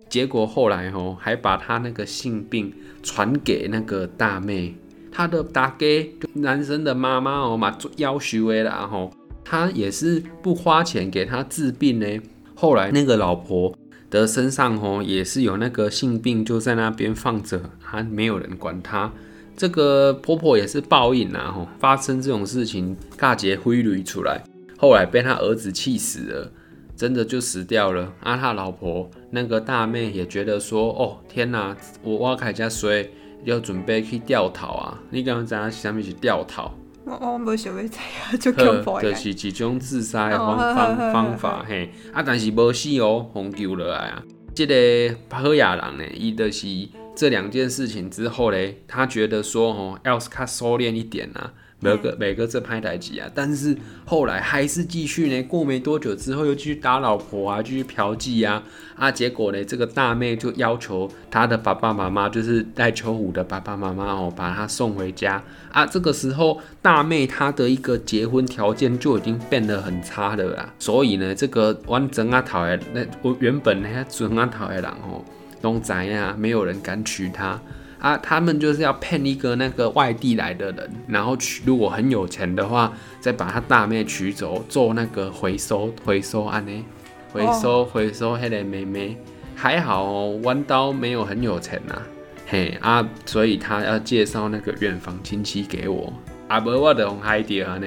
[0.08, 4.74] 结果后来吼，还把他那个性病传给那个大妹，
[5.12, 5.86] 他的大哥
[6.34, 9.12] 男生的妈妈哦嘛做夭寿诶啦吼，
[9.44, 12.06] 他也是不花钱给他治病呢。
[12.54, 13.76] 后来那个老婆
[14.10, 19.12] 的身上吼也是有那个性病，就在那边放着，还没有人管他。
[19.56, 21.52] 这个婆婆也是报应啊！
[21.52, 24.44] 吼，发生这种事情，嫁接挥驴出来，
[24.76, 26.52] 后来被他儿子气死了。
[26.98, 28.12] 真的就死掉了。
[28.20, 35.00] 啊，他老婆那个大妹也觉得说，哦天哪，我挖开家水，要准备去钓桃啊！
[35.08, 36.74] 你刚刚讲什么是钓桃？
[37.04, 41.88] 我我没想要知啊，就恐怖就是一种自杀的方方方法嘿。
[42.12, 44.24] 啊，但是无死哦，红救了来啊。
[44.52, 46.66] 这个好野人呢，伊就是
[47.14, 48.58] 这两件事情之后呢，
[48.88, 51.52] 他觉得说哦，要是他收敛一点啊。
[51.80, 55.42] 每个每个这拍台机啊，但是后来还是继续呢。
[55.44, 58.60] 过没多久之后，又继续打老婆啊，继续嫖妓啊
[58.96, 59.10] 啊！
[59.10, 65.86] 结果呢，这个大妹就要求她的爸爸妈妈，就是赖秋虎的爸爸妈妈哦，把她送回家啊。
[65.86, 70.74] 这个时候，大妹她的一个结婚条件就已经变得很差了啦。
[70.80, 75.24] 所以呢，这个完整啊讨的那我原本呢，准啊讨的人哦，
[75.62, 77.60] 拢知啊，没有人敢娶她。
[77.98, 86.84] 啊，他们就是要骗一个那个外地来的人，然后娶，如果很有钱的话，再把他大妹娶走，做那个回收回收案呢，
[87.32, 89.16] 回收回收那个妹妹，
[89.54, 92.02] 还好哦，弯刀没有很有钱呐、啊，
[92.46, 96.12] 嘿啊，所以他要介绍那个远房亲戚给我，
[96.46, 97.86] 啊不，我的红海底啊呢。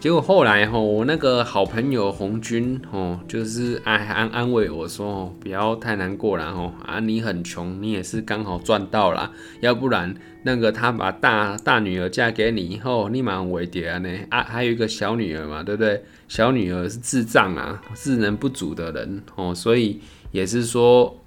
[0.00, 16.00] 结果后来吼，我那个好朋友红军吼，就是安安安慰我说哦，不要太难过了吼啊，你很穷，你也是刚好赚到了，要不然那个他把大大女儿嫁给你以后，你蛮为点呢啊，还有一个小女儿嘛，对不对？
[16.28, 21.18] 小女儿是智障啊，智能不足的人哦，所以也是说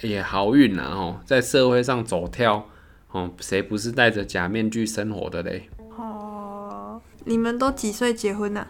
[0.00, 2.66] 也好运呐哦，在社会上走跳
[3.12, 5.68] 哦，谁不是戴着假面具生活的嘞？
[7.28, 8.68] 你们都几岁结婚呐、啊？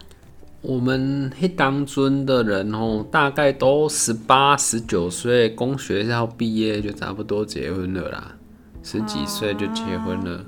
[0.60, 8.32] 我们黑当尊的人哦，大概都十八、十九岁，工学校毕业就差不多结婚了啦，
[8.82, 10.44] 十几岁就结婚了。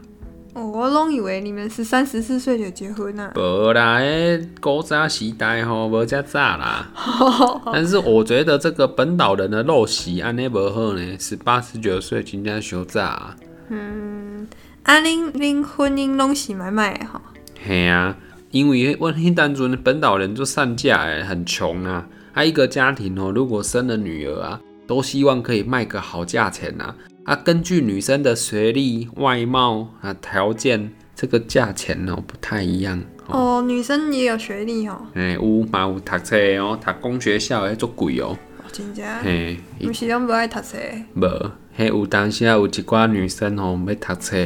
[0.55, 3.33] 哦，我拢以为你们十三、十四岁就结婚了。
[3.37, 6.91] 无啦，诶，古早时代吼，无遮早啦。
[7.73, 13.31] 但是我觉得这个本岛人的陋习安尼无好呢，十八、十九岁真正小早。
[13.69, 14.49] 嗯，
[14.83, 17.21] 啊，恁恁婚姻拢是买卖的吼。
[17.63, 18.17] 嘿啊，
[18.51, 22.07] 因为我很单纯，本岛人就上嫁诶，很穷啊。
[22.33, 26.95] 啊、一个家庭哦，如果生了女儿啊，都希望可以卖个好价钱啊。
[27.25, 32.99] 啊，根据女生的学历、外貌啊条件，这个价钱哦不太一样。
[33.27, 34.99] 哦，哦女生也有学历哦。
[35.15, 38.37] 哎，有嘛有读册哦，读公学校诶，足贵哦。
[38.73, 39.05] 真正。
[39.23, 40.79] 嘿，不是拢不爱读册。
[41.15, 44.37] 无，嘿有当时啊有一寡女生哦要读册。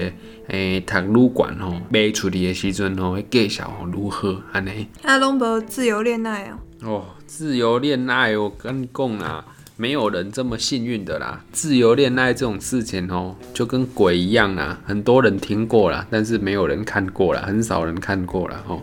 [0.47, 4.87] 诶，读旅馆吼，卖出去的时阵吼，会介绍吼如何安尼？
[5.03, 6.59] 啊，拢无自由恋爱哦。
[6.83, 9.44] 哦，自由恋爱，我跟你讲啦，
[9.77, 11.42] 没有人这么幸运的啦。
[11.51, 14.79] 自由恋爱这种事情哦，就跟鬼一样啦。
[14.85, 18.62] 很多人听过啦，但是没有人看过啦，很少人看过啦。
[18.64, 18.81] 吼。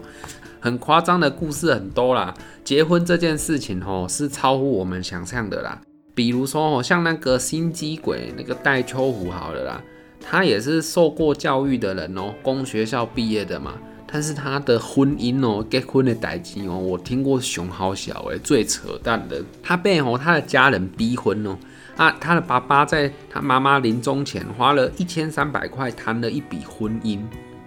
[0.59, 2.33] 很夸张的故事很多啦。
[2.65, 5.79] 结婚这件事情吼，是超乎我们想象的啦。
[6.13, 9.81] 比如说哦，像那个心机鬼那个戴秋虎好了啦。
[10.23, 13.73] 他也是受过教育的人哦，公学校毕业的嘛。
[14.13, 21.57] 但是他的婚姻哦，结婚的代志哦，我听过熊好小诶，最扯淡的，他被哦他的家人逼婚哦。
[21.95, 27.19] 啊，他的爸爸在他妈妈临终前花了一千三百块谈了一笔婚姻。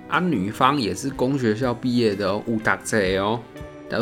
[0.08, 3.40] 啊，女方也是公学校毕业的哦，有读册哦，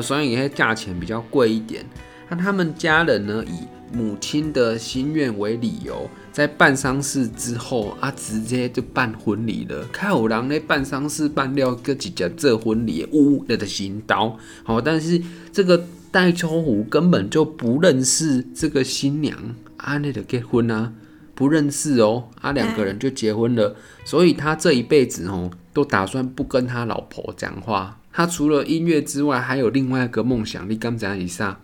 [0.03, 1.85] 所以也价钱比较贵一点。
[2.29, 6.09] 那他们家人呢，以母亲的心愿为理由。
[6.33, 9.87] 在办丧事之后啊，直接就办婚礼了。
[9.93, 14.39] 看有人咧办丧事办了个几家这婚礼，呜的的行刀。
[14.65, 15.21] 好，但是
[15.53, 19.39] 这个戴秋虎根本就不认识这个新娘
[19.77, 20.95] 啊，那的结婚啊，
[21.35, 23.77] 不认识哦，啊两个人就结婚了。
[24.07, 27.99] 所以他这一辈子哦，都打算不跟他老婆讲话。
[28.15, 30.69] 他除了音乐之外，还有另外一个梦想。
[30.69, 31.59] 你敢知是啥？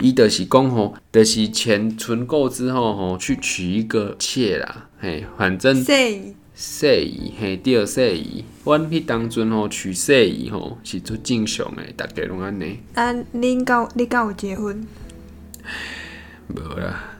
[0.00, 4.88] 伊就是讲吼，就是钱存够之后吼，去娶一个妾啦。
[4.98, 12.78] 嘿，反正说伊说伊，嘿，第二谢姨，阮迄当阵吼娶说伊吼是做正常诶，逐家拢安尼。
[12.94, 14.86] 啊，恁敢你敢有结婚？
[16.48, 17.18] 无啦，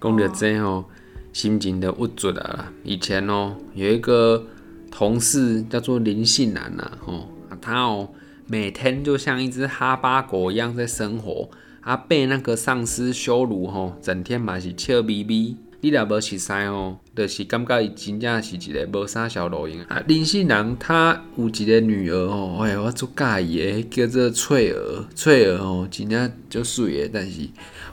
[0.00, 0.86] 讲着这吼，
[1.34, 2.72] 心情都郁卒啦。
[2.84, 4.46] 以前哦，有一个
[4.90, 7.28] 同事叫做林信男呐，吼。
[7.60, 8.08] 他哦，
[8.52, 11.48] 每天就像一只哈巴狗一样在生活，
[11.82, 15.56] 啊，被那个上司羞辱吼，整天嘛是笑眯眯。
[15.82, 20.02] 你若无熟悉吼，就是感觉伊真正是一个无啥小路用啊。
[20.08, 27.48] 林姓人他有一个女儿吼，哎，我足介意诶，叫做翠儿，翠儿吼，真正足水诶，但是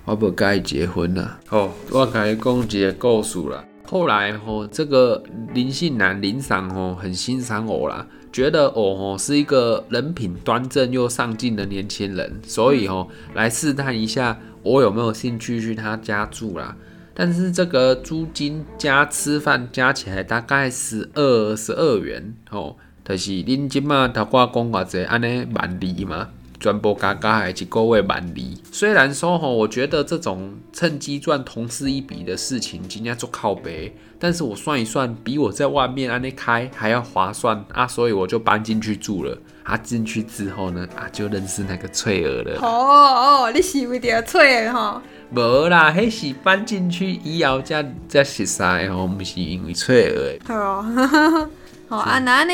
[0.05, 1.39] 我无介意结婚啦。
[1.51, 3.63] 哦，我甲伊讲一个故事啦。
[3.85, 8.07] 后来吼，这个林姓男林桑吼很欣赏我啦。
[8.37, 16.77] 觉得哦是一个人品端正又上进的年轻人，所以哦来试探一下我有没有兴趣去他家住啦。
[17.15, 26.29] 但是这个租金加吃饭加起来大概是二十二元哦，就是恁今嘛头我讲偌济安尼万二嘛。
[26.59, 28.41] 全部加加还一个月万二。
[28.71, 39.37] 虽然说吼，我觉得这种趁机赚同事一笔的事情，真正做靠背，但是我算一算，比我在外面安尼开还要划算啊，所以我就搬进去住了。
[39.63, 42.57] 啊，进去之后呢，啊，就认识那个翠儿了。
[42.61, 45.01] 哦哦，你是为着翠儿吼？
[45.31, 50.39] 无啦，迄是搬进去以后才才熟悉的吼，不是因为翠儿。
[50.47, 51.49] 哦，
[51.89, 52.53] 好啊，那呢？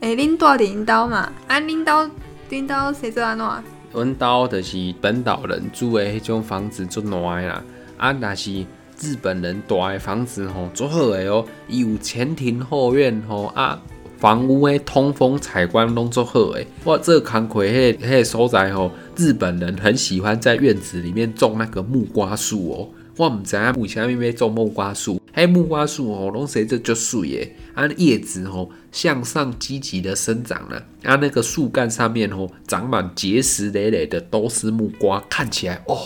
[0.00, 1.32] 诶，恁住领导嘛？
[1.48, 2.08] 啊，领导。
[2.54, 3.44] 领导谁做安怎？
[3.92, 7.60] 阮兜就是本岛人住的迄种房子做烂啦，
[7.96, 8.60] 啊，那是
[9.00, 13.82] 日本人住的房子吼，做好的哦，伊有前庭后院吼，啊，
[14.18, 16.64] 房屋的通风采光拢做好的。
[16.84, 22.88] 哇，这个康亏迄迄个所在吼，日本人很喜欢在院子里面种那个木瓜树哦。
[23.16, 35.96] 我唔知影为啥物要种木瓜树，嘿木瓜树哦拢生得足水诶，啊叶子哦向上积极的生长了，啊那个树干上面哦长满结实累累的都是木瓜，看起来哦，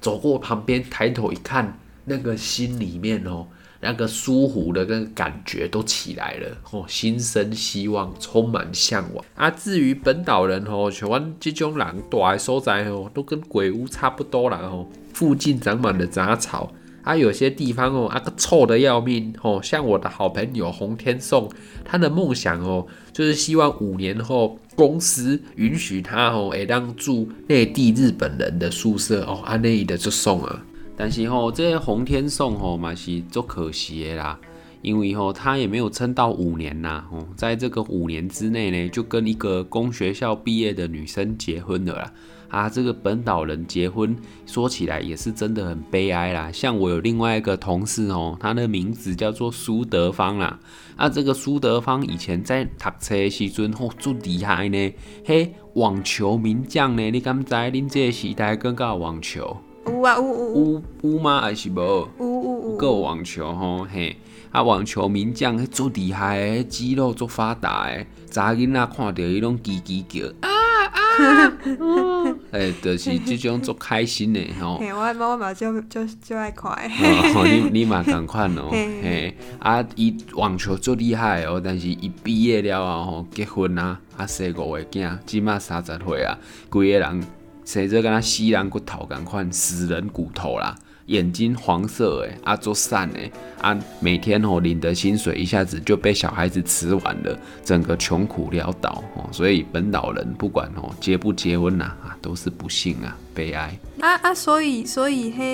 [0.00, 3.46] 走过旁边抬头一看，那个心里面哦
[3.80, 9.24] 那个舒服的那感觉都起来了，哦心生希望，充满向往。
[9.34, 14.90] 啊至于本岛人吼，像阮这种人住的所在吼，都跟鬼屋差不多啦吼。
[15.14, 19.60] 附近长满了杂草，啊，有些地方哦，啊个臭得要命哦。
[19.62, 21.48] 像我的好朋友洪天颂，
[21.84, 30.64] 他的梦想哦，就是希望五年后公司允许他哦，会当住内地日本人的宿舍哦，安内的就送啊。
[30.98, 34.36] 但是吼，这些洪天颂吼嘛是足可惜的啦，
[34.82, 42.12] 因为吼他也没有撑到五年呐，哦，在这个五年之内呢，就跟一个工学校毕业的女生结婚了啦。
[42.48, 46.50] 啊，这个本岛人结婚说起来也是真的很悲哀啦。
[46.50, 50.58] 像我有另外一个同事哦，他的名字叫做苏德芳啦。
[50.96, 54.92] 啊，这个苏德芳以前在读册的时阵吼，最厉害呢，
[55.24, 57.10] 嘿，网球名将呢。
[57.10, 57.54] 你敢知？
[57.54, 59.58] 恁这个时代更加网球？
[59.90, 61.40] 有啊，有有有有吗？
[61.40, 61.76] 还是无？
[61.78, 62.82] 有有有。
[62.82, 64.16] 有网球吼，嘿，
[64.50, 70.48] 啊，网球名将足厉害的，肌肉足发达的，查囡仔看到伊拢叽叽叫啊
[70.92, 70.98] 啊。
[72.52, 74.78] 哎，就是即种足开心的吼。
[74.78, 76.70] 嘿我我嘛就就就爱看。
[77.34, 78.68] 哦，你你嘛同款哦。
[78.70, 86.38] 嘿，啊，伊网球足厉害哦，但是伊毕业了啊吼，结婚啊，啊生五个囝，即满三十岁啊，
[86.70, 87.20] 规个人
[87.68, 90.74] 生做跟他死人骨头赶快，死人骨头啦。
[91.08, 105.44] 眼睛黄色诶，啊做散诶，啊每天哦领的薪水一下子就被小孩子吃完了，整个穷苦潦倒哦，所以本岛人不管哦结不结婚呐啊都是不幸啊悲哀啊啊所以所以嘿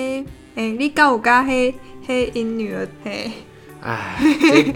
[0.55, 1.75] 诶、欸、你敢有甲嘿
[2.05, 3.31] 嘿因女儿嘿
[3.81, 4.17] 哎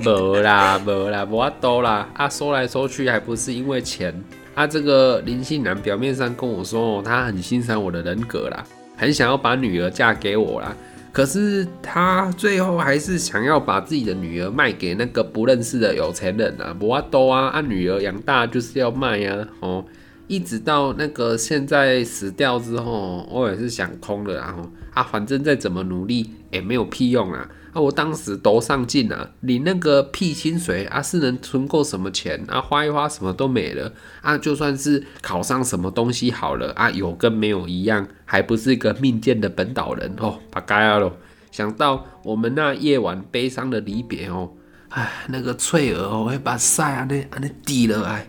[0.01, 4.13] 这无啦无啦无法度啦啊说来说去还不是因为钱
[4.59, 8.61] 啊这个林姓男表面上跟我说他很欣赏我的人格啦。
[8.97, 10.75] 很想要把女儿嫁给我啦，
[11.13, 16.75] 可是他最后还是想要把自己的女儿卖给那个不认识的有钱人啊！
[16.77, 19.85] 不啊都啊，啊女儿养大就是要卖呀，哦，
[20.27, 27.49] 一直到那个现在死掉之后，我也是想通了，然后啊，反正再怎么努力也没有屁用啊。
[27.71, 27.81] 啊！
[27.81, 32.59] 我当时多上进啊，领那个屁薪水啊，是能存够什么钱啊？
[32.59, 34.37] 花一花什么都没了啊！
[34.37, 41.11] 就算是考上什么东西好了啊，有跟没有一样，还不是一个命贱的本岛人哦，把该了。
[41.51, 44.51] 想到我们那夜晚悲伤的离别哦，
[44.89, 48.27] 哎，那个翠儿哦，会把晒啊那啊那滴了哎，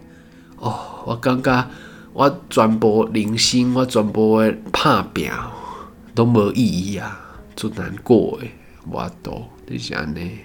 [0.57, 1.69] 哦，我感觉
[2.13, 5.31] 我全部人生，我全部的打拼
[6.15, 7.21] 都没意义啊，
[7.55, 8.51] 真难过诶。
[8.91, 10.41] 我都你是安尼，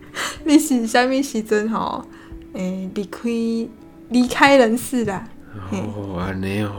[0.44, 2.04] 你是啥物时阵吼？
[2.54, 3.28] 诶、欸，离开
[4.08, 5.28] 离开人世啦。
[5.70, 6.72] 哦，安尼哦，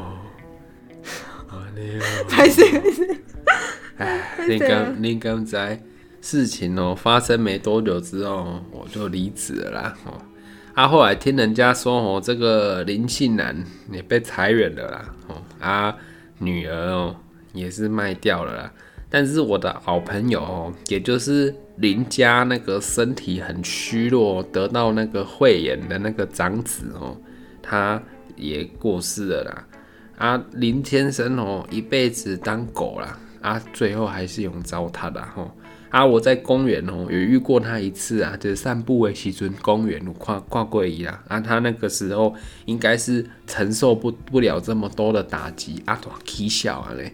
[1.49, 2.03] 安尼哦。
[2.27, 3.17] 还是还是。
[3.97, 5.79] 哎，你刚你敢知
[6.21, 9.97] 事情哦发生没多久之后，我就离职了啦。
[10.05, 10.19] 哦，
[10.73, 15.05] 啊，后来听人家说哦，这个林姓男也被裁员了啦。
[15.27, 15.95] 哦，啊，
[16.39, 17.15] 女儿哦
[17.53, 18.73] 也是卖掉了啦。
[19.11, 27.17] 但是我的好朋友哦，也就是林家那个身体很虚弱，得到那个慧眼的那个长子哦，
[27.61, 28.01] 他
[28.37, 29.67] 也过世了啦。
[30.17, 35.51] 啊，林先生哦，一辈子当狗啦，啊，最后还是用糟蹋的吼。
[35.89, 41.21] 啊，我在公园哦，有遇过他一次啊，就是散步的时阵，公园跨跨过伊啦。
[41.27, 42.33] 啊，他那个时候
[42.65, 47.13] 应该是承受不不了这么多的打击，啊，都起笑啊嘞，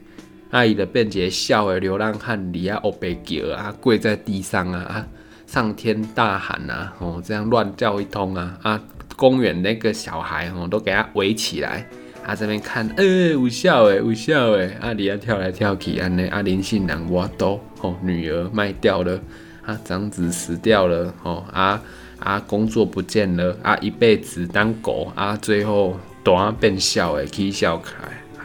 [0.49, 5.07] 啊，伊的变节笑诶流浪汉里啊，欧北叫啊，跪在地上啊，啊，
[5.45, 8.81] 上天大喊啊，哦，这样乱叫一通啊，啊，
[9.15, 11.85] 公园那个小孩哦，都给他围起来。
[12.25, 19.17] 啊，这边看，呃、欸，有笑诶，有笑诶，啊，里啊跳来跳去，安尼，啊，林姓男我都，吼，女儿卖掉了，
[19.65, 21.81] 啊，长子死掉了，吼，啊
[22.19, 27.93] 啊，工作不见了，啊，一辈子当狗，啊，最后突然变笑诶，起笑开，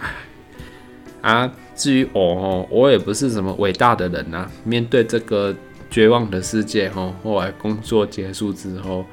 [0.01, 5.55] 唉，啊，至于我，哦，我也不是什么伟大的人呐，面对这个
[5.91, 9.05] 绝望的世界，吼，后来工作结束之后，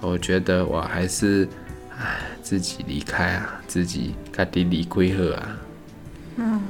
[0.00, 1.48] 我觉得我还是。
[2.02, 5.58] 唉，自己离开啊，自己家己离开好啊。
[6.36, 6.62] 嗯。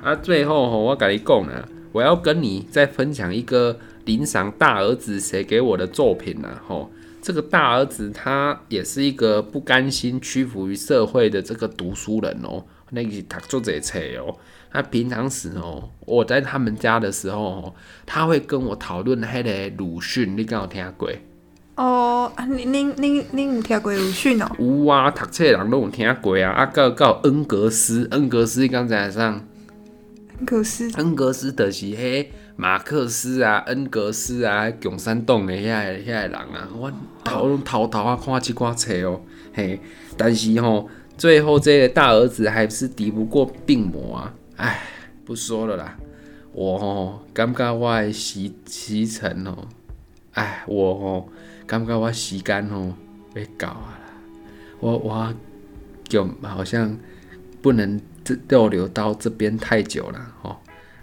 [0.00, 6.48] 啊，最后吼，我跟你讲啊，我要跟你再分享一个林赏大儿子写给我的作品呐。
[6.64, 12.62] 吼，这个大儿子他也是一个不甘心屈服于社会的这个读书人哦。
[12.94, 14.36] 那个读做这册哦，
[14.72, 17.74] 他平常时哦，我在他们家的时候，
[18.06, 21.10] 他会跟我讨论迄个鲁迅，你敢有听过？
[21.76, 24.48] 哦，恁恁恁恁有听过鲁迅哦？
[24.58, 26.50] 有啊，读册人拢有听过啊。
[26.52, 29.44] 啊，到到恩格斯，恩格斯刚才上，
[30.38, 36.68] 恩格斯，恩格斯就是迄马克思啊，恩格斯啊，共产党的遐个遐个人啊。
[36.78, 36.92] 我
[37.24, 39.20] 偷偷偷啊看即寡册哦，
[39.52, 39.80] 嘿，
[40.16, 44.34] 但是吼，最后这个大儿子还是敌不过病魔啊。
[44.56, 44.80] 哎，
[45.24, 45.96] 不说了啦，
[46.52, 49.68] 我吼感觉我的时时辰哦，
[50.32, 51.28] 哎，我吼。
[51.66, 52.94] 感觉我时间哦
[53.34, 54.12] 要到啊啦，
[54.80, 55.34] 我我
[56.06, 56.94] 就好像
[57.62, 60.54] 不能这逗留到这边太久了哦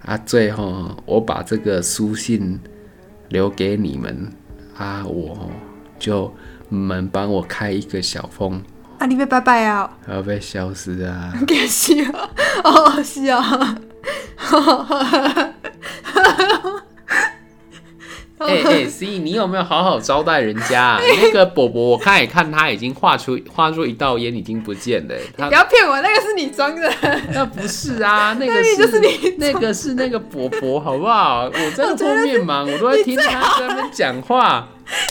[0.06, 2.60] 啊，最后我把这个书信
[3.30, 4.32] 留给你们
[4.78, 5.50] 啊，我
[5.98, 6.32] 就
[6.70, 8.62] 你们帮我开一个小封
[9.02, 12.30] 啊，你要拜拜啊，要被消失啊， 可惜啊，
[12.64, 13.76] 哦是啊。
[18.48, 21.02] 哎 哎、欸欸、，C，你有没有好好招待人家、啊？
[21.22, 25.16] 那个伯伯，我看也看他已经画出画出一道烟，已经不见了。
[25.38, 26.92] 他不要骗我，那个是你装的。
[27.34, 31.46] 那不是啊，那个是，就是你那个是那个伯伯，好不好？
[31.46, 34.68] 我在后面忙，我，我都在听他在那边讲话。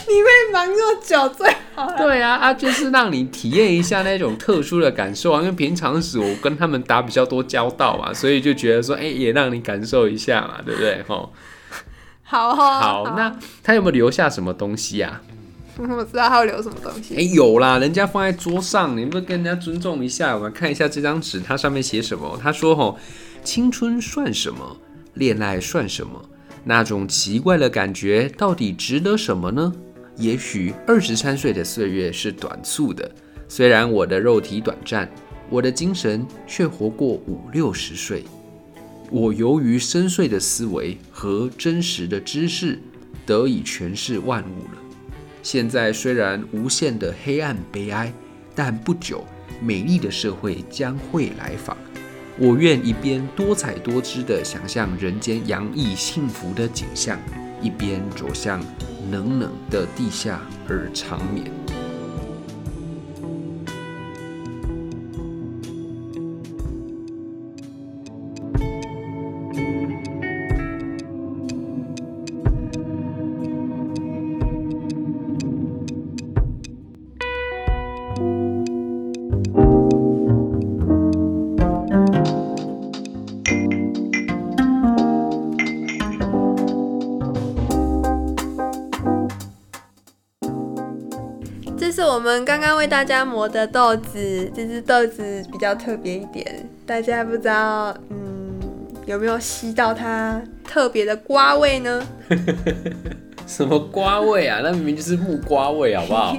[0.07, 1.91] 你会忙这么久最好。
[1.97, 5.41] 对啊，啊，就是让你体验一下那种特殊的感受啊。
[5.41, 11.03] 因为平常时我跟他们打比较多交道嘛，所以就觉得说，哎、欸，也让你感受一下嘛，对不对？
[11.09, 11.33] 吼。
[12.31, 15.21] 好，好，好，那他有没有留下什么东西啊？
[15.77, 17.15] 我知道他要留什么东西。
[17.15, 20.37] 哎、欸，有啦，人家放在桌上，你不跟人家尊重一下？
[20.37, 22.39] 我们看一下这张纸，它上面写什么？
[22.41, 22.97] 他说：“吼，
[23.43, 24.77] 青春算什么？
[25.15, 26.25] 恋爱算什么？
[26.63, 29.73] 那种奇怪的感觉到底值得什么呢？
[30.15, 33.11] 也许二十三岁的岁月是短促的，
[33.49, 35.11] 虽然我的肉体短暂，
[35.49, 38.25] 我的精神却活过五六十岁。”
[39.11, 42.79] 我由于深邃的思维和真实的知识，
[43.27, 44.81] 得以诠释万物了。
[45.43, 48.13] 现在虽然无限的黑暗悲哀，
[48.55, 49.25] 但不久，
[49.61, 51.77] 美丽的社会将会来访。
[52.39, 57.19] 我愿一边多彩多姿地想象人间洋溢幸福的景象，
[57.61, 58.65] 一边走向
[59.11, 61.51] 冷冷的地下而长眠。
[93.01, 98.61] 大家磨的豆子，这只豆子比较特别一点，大家不知道，嗯，
[99.07, 102.07] 有没有吸到它特别的瓜味呢？
[103.49, 104.61] 什么瓜味啊？
[104.63, 106.37] 那明明就是木瓜味，好不好？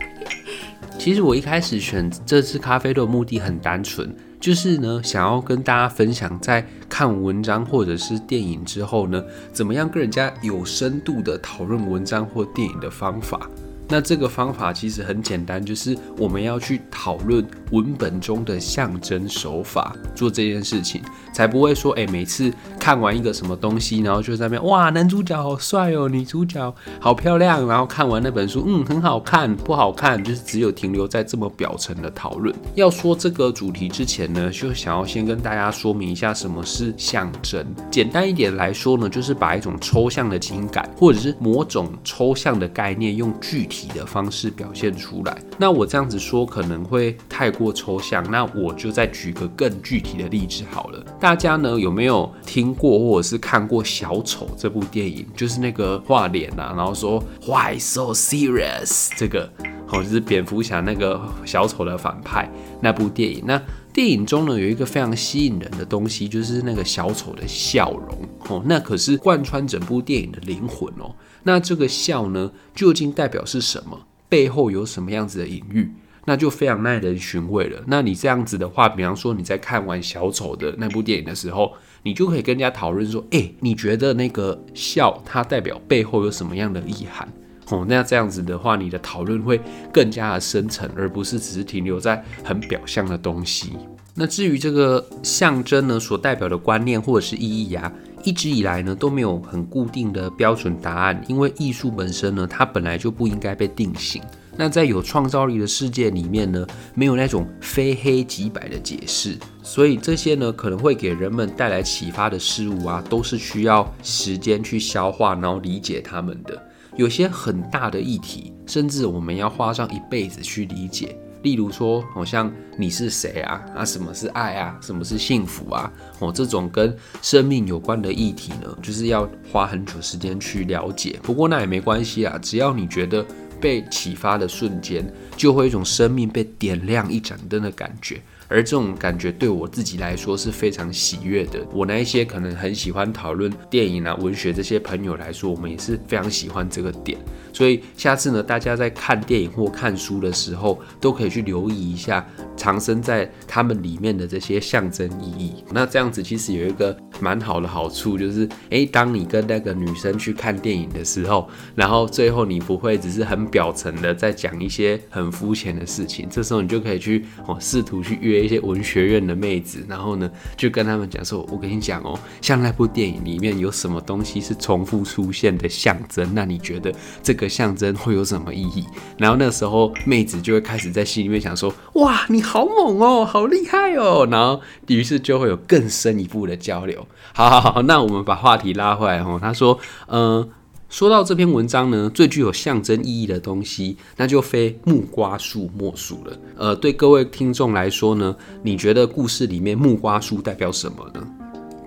[1.00, 13.48] 其实我一开始选这支咖啡豆的目的很单纯，就是呢，想要跟大家分享，在看文章或者是电影之后呢，怎么样跟人家有深度的讨论文章或电影的方法。
[13.90, 21.02] 那这个方法其实很简单，就是我们要去讨论文本中的象征手法，做这件事情，
[21.34, 32.54] 才不会说，哎，每次看完一个什么东西，然后就在那边，哇，男主角好帅哦，女主角好漂亮，然后看完那本书，嗯，很好看，不好看，就是只有停留在这么表层的讨论。
[32.76, 37.66] 要说这个主题之前呢，就想要先跟大家说明一下什么是象征。
[37.90, 45.36] 简单一点来说呢，就是把一种抽象的情感，或者是某种抽象的概念，用具体的方式表现出来。
[45.58, 51.04] 那我这样子说可能会太过抽象，那我就再举个更具体的例子好了。
[51.18, 55.26] 大家呢有没有听过或者是看过《小丑》这部电影？
[55.36, 59.10] 就是那个画脸啊，然后说 Why so serious？
[59.16, 59.50] 这个
[59.88, 62.50] 哦，就是蝙蝠侠那个小丑的反派
[62.80, 63.42] 那部电影。
[63.44, 63.60] 那
[63.92, 68.18] 电影中呢有一个非常吸引人的东西，就是那个小丑的笑容
[68.48, 71.14] 哦，那可是贯穿整部电影的灵魂哦。
[71.42, 74.06] 那这个笑呢，究竟代表是什么？
[74.28, 75.90] 背后有什么样子的隐喻？
[76.26, 77.82] 那就非常耐人寻味了。
[77.86, 81.72] 那你这样子的话，比方说你在看完小丑的那部电影的时候，
[82.02, 87.26] 你就可以跟人家讨论说：诶，你觉得那个笑它代表背后有什么样的意涵？
[87.70, 89.60] 哦，那这样子的话，你的讨论会
[89.92, 93.72] 更加的深层，而不是只是停留在很表象的东西。
[94.14, 97.90] 那至于这个象征呢，所代表的观念或者是意义啊，
[98.24, 104.20] 一直以来呢都没有很固定的标准答案，因为艺术本身呢，它本来就不应该被定型。
[104.56, 116.60] 那在有创造力的世界里面呢，没有那种非黑即白的解释，所以这些呢可能会给人们带来启发的事物啊，都是需要时间去消化，然后理解他们的。
[117.00, 121.16] 有些很大的议题，甚至我们要花上一辈子去理解。
[121.42, 123.64] 例如说，好像你是谁啊？
[123.74, 124.78] 啊，什么是爱啊？
[124.82, 125.90] 什么是幸福啊？
[126.18, 131.18] 哦，这种跟生命有关的议题呢，就是要花很久时间去了解。
[131.22, 133.24] 不过那也没关系啊，只要你觉得
[133.58, 135.02] 被启发的瞬间，
[135.38, 138.20] 就会有一种生命被点亮一盏灯的感觉。
[138.50, 141.64] 而这种感觉对我自己来说是非常喜悦的。
[141.72, 147.16] 我那一些可能很喜欢讨论电影啊、文学这些朋友来说，我们也是非常喜欢这个点。
[147.52, 152.26] 所以下次呢，大家在看电影或看书的时候，都可以去留意一下
[152.56, 155.64] 藏身在他们里面的这些象征意义。
[155.72, 168.39] 那这样子其实有一个蛮好的好处，就是诶，当你跟那个女生去看电影的时候，然后最后你不会只是很表层的在讲一些很肤浅的事情，这时候你就可以去哦，试图去约。
[168.40, 178.84] 一些文学院的妹子，然后呢，就跟他们讲说：“我跟你讲哦，像那部电影里面有什么东西是重复出现的象征，那你觉得这个象征会有什么意义？”
[179.18, 187.06] 然后那时候妹子就会开始在心里面想说：“哇，你好猛哦，好厉害哦！”然后于是就会有更深一步的交流。
[187.32, 189.38] 好好好，那我们把话题拉回来哦。
[189.40, 189.78] 他说
[190.08, 190.50] ：“嗯。”
[190.90, 196.36] 说到这篇文章呢，最具有象征意义的东西，那就非木瓜树莫属了。
[196.56, 198.34] 呃，对各位听众来说呢，
[198.64, 201.24] 你觉得故事里面木瓜树代表什么呢？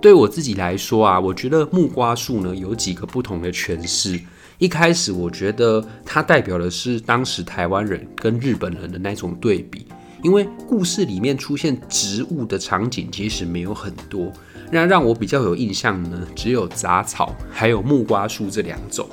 [0.00, 4.18] 对我自己来说啊，我觉得木瓜树呢有几个不同的诠释。
[4.56, 9.86] 一开始我觉得它代表的是当时台湾人跟日本人的那种对比，
[10.22, 14.32] 因为故事里面出现植物的场景其实没有很多。
[14.74, 19.08] 那让我比较有印象呢，只有杂草还有木瓜树这两种，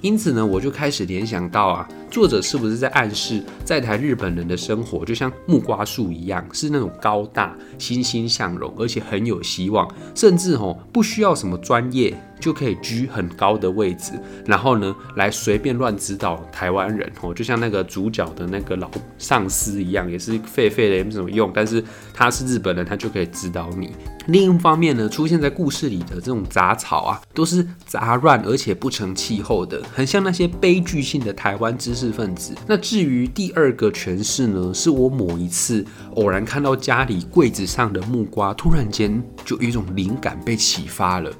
[0.00, 12.16] 因此呢，我就开始联想到啊，作者是不是在暗示，在台日本人的生活就像木瓜树一样，是那种高大、欣欣向荣，而且很有希望，甚至哦不需要什么专业。
[12.40, 14.12] 就可以居很高的位置，
[14.44, 21.50] 然后呢，来随便乱指导台湾人哦，就像那个主角的那个老上司一样，也是废废的，也没什么用。
[21.54, 23.92] 但是他是日本人，他就可以指导你。
[24.26, 32.54] 另一方面呢，出现在故事里的这种杂草啊，都是杂乱而且不成气候的，很像那些悲剧性的台湾知识分子。
[32.66, 35.84] 那至于第二个诠释呢，是我某一次
[36.16, 41.30] 偶然看到家里柜子上的木瓜，突然间就有一种灵感被启发了。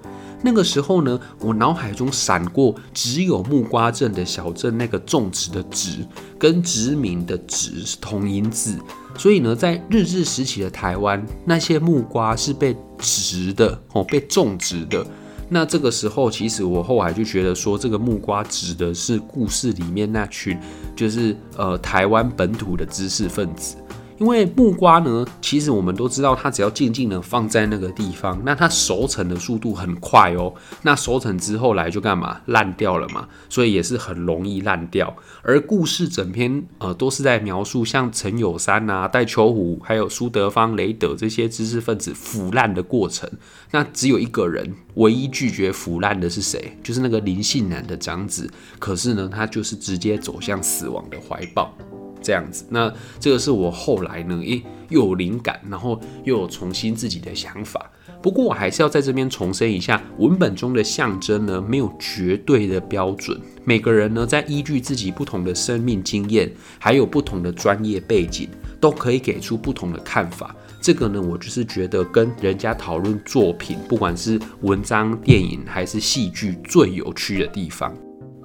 [0.43, 6.07] 那个时候呢，我脑海中闪过只有木瓜镇的小镇，那个种植的植
[6.39, 8.77] 跟殖民的殖是同音字，
[9.17, 15.07] 所以呢，在日治时期的台湾，那些木瓜是被植的哦，被种植的。
[15.49, 20.59] 那这个时候，其实我后来就觉得说，这个木瓜指的是故事里面那群，
[20.97, 23.77] 就是呃台湾本土的知识分子。
[24.19, 30.55] 因为木瓜呢，其实我们都知道，它只要静静的放在那个地方，那它熟成的速度很快哦。
[30.83, 32.41] 那熟成之后来就干嘛？
[32.47, 35.15] 烂掉了嘛，所以也是很容易烂掉。
[35.43, 43.29] 而故事整篇呃都是在描述像陈友山啊、戴秋虎，还有苏德芳、雷德这些知识分子腐烂的过程。
[43.73, 46.77] 那只有一个人唯一拒绝腐烂的是谁？
[46.85, 48.49] 就是那个林信男的长子。
[48.79, 51.77] 可是呢，他就是直接走向死亡的怀抱。
[52.25, 57.91] 这样子，那这个是我后来呢，诶，又有灵感，然后又有重新自己的想法。
[58.23, 63.39] 不过我还是要在这边重申一下，文本中的象征呢，没有绝对的标准。
[63.65, 68.49] 每个人呢，在依据自己不同的生命经验，还有不同的专业背景，
[68.81, 70.57] 都可以给出不同的看法。
[70.81, 77.95] 这个呢，我就是觉得跟人家讨论作品，不管是文章、电影还是戏剧，最有趣的地方。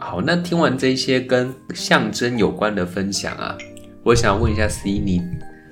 [0.02, 3.58] 好，那听完这些跟象征有关的分享啊。
[4.02, 5.22] 我想问一下 C，你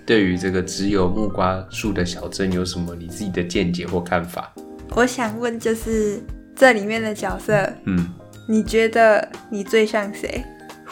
[0.06, 4.54] 对于这个只有木瓜树的小镇有什么你自己的见解或看法？
[4.96, 6.22] 我想问，就是
[6.54, 8.06] 这里面的角色，嗯，
[8.50, 10.44] 你觉得你最像谁？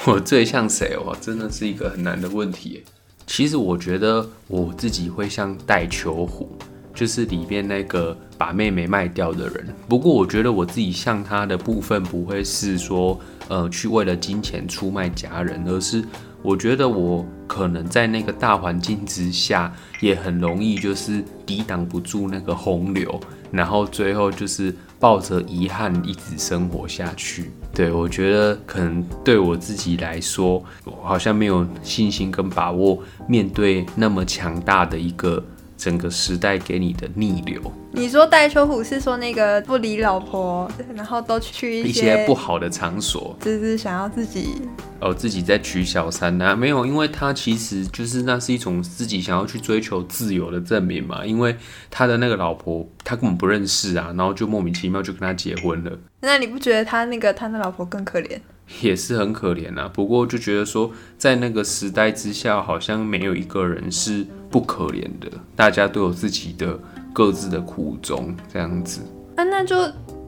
[0.05, 0.97] 我最像谁？
[1.05, 2.85] 哇，真的是一个很难的问题。
[3.27, 6.57] 其实我觉得我自己会像戴秋虎，
[6.95, 9.67] 就是里面那个把妹妹卖掉的人。
[9.87, 13.19] 不过我觉得我自己像他的部分不会是说，
[13.49, 16.03] 呃，去为了金钱出卖家人，而是。
[16.41, 23.19] 我觉得我可能在那个大环境之下，也很容易就是抵挡不住那个洪流，
[23.49, 27.49] 然后最后就是抱着遗憾一直生活下去。
[27.73, 35.43] 对，我觉得可能对我自己来说，我好像没有信心跟把握面对那么强大的一个。
[35.77, 37.61] 整个时代给你的逆流，
[37.91, 44.61] 你说戴秋虎是说那个不理老婆，然后都去一些，不好的场所，就是想要自己
[44.99, 46.55] 哦，自己在娶小三呢、啊？
[46.55, 51.25] 没有，因为他其实就是那是一种自己想要去追求自由的证明嘛。
[51.25, 51.55] 因为
[51.91, 55.91] 他的那个老婆他根本不认识啊，然后就莫名其妙就跟他结婚了。
[56.21, 58.39] 那你不觉得他那个他的老婆更可怜？
[58.81, 66.79] 也是很可怜啊，不过就觉得说，在那个时代之下，好像没有一个人是不可怜的，大家都有自己的
[67.13, 69.01] 各自的苦衷，这样子。
[69.35, 69.77] 啊，那就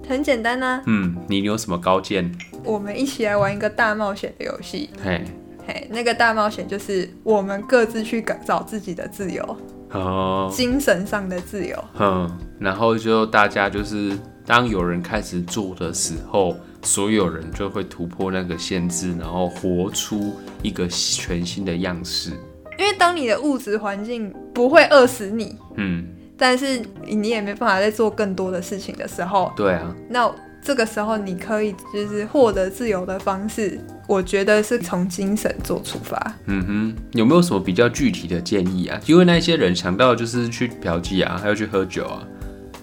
[0.08, 0.82] 很简单啊。
[0.86, 2.32] 嗯，你有什么高见？
[2.64, 4.92] 我们一起来玩一个大冒险的游戏。
[5.04, 5.26] 嘿，
[5.66, 9.58] 嘿，那个大冒险就是我们各自去找自己的自由，
[9.92, 11.84] 哦，精神上的自由。
[12.00, 12.30] 嗯，
[12.60, 14.16] 然后就大家就是
[14.46, 16.56] 当有人开始做的时候。
[16.88, 20.34] 所有人就会突破那个限制，然后活出
[20.64, 22.32] 一个全新的样式。
[22.80, 26.08] 因为当你的物质环境不会饿死你，嗯，
[26.38, 30.34] 但是你也没办法再做更多的事情的时候，对啊，那
[30.64, 33.78] 这个时候你可以就是获得自由的方式，
[34.08, 36.36] 我觉得是从精神做出发。
[36.46, 38.98] 嗯哼，有没有什么比较具体的建议啊？
[39.08, 42.24] 因为那些人想到就是去嫖妓啊，还要去喝酒啊，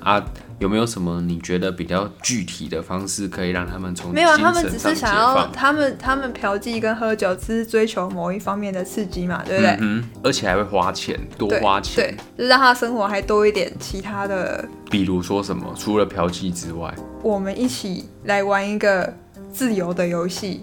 [0.00, 0.24] 啊。
[0.64, 4.36] 有没有什么你觉得比较具体的方式可以让他们从没有啊？
[4.38, 9.76] 他们只是想要他们他们嫖妓跟喝酒只是追求某一方面的刺激嘛，对不对？
[9.80, 14.66] 嗯，而且还会花钱，多花钱，对，对，就是让他生活还多一点其他的。
[14.90, 15.70] 比如说什么？
[15.78, 19.14] 除了嫖妓之外，我们一起来玩一个
[19.52, 20.62] 自由的游戏。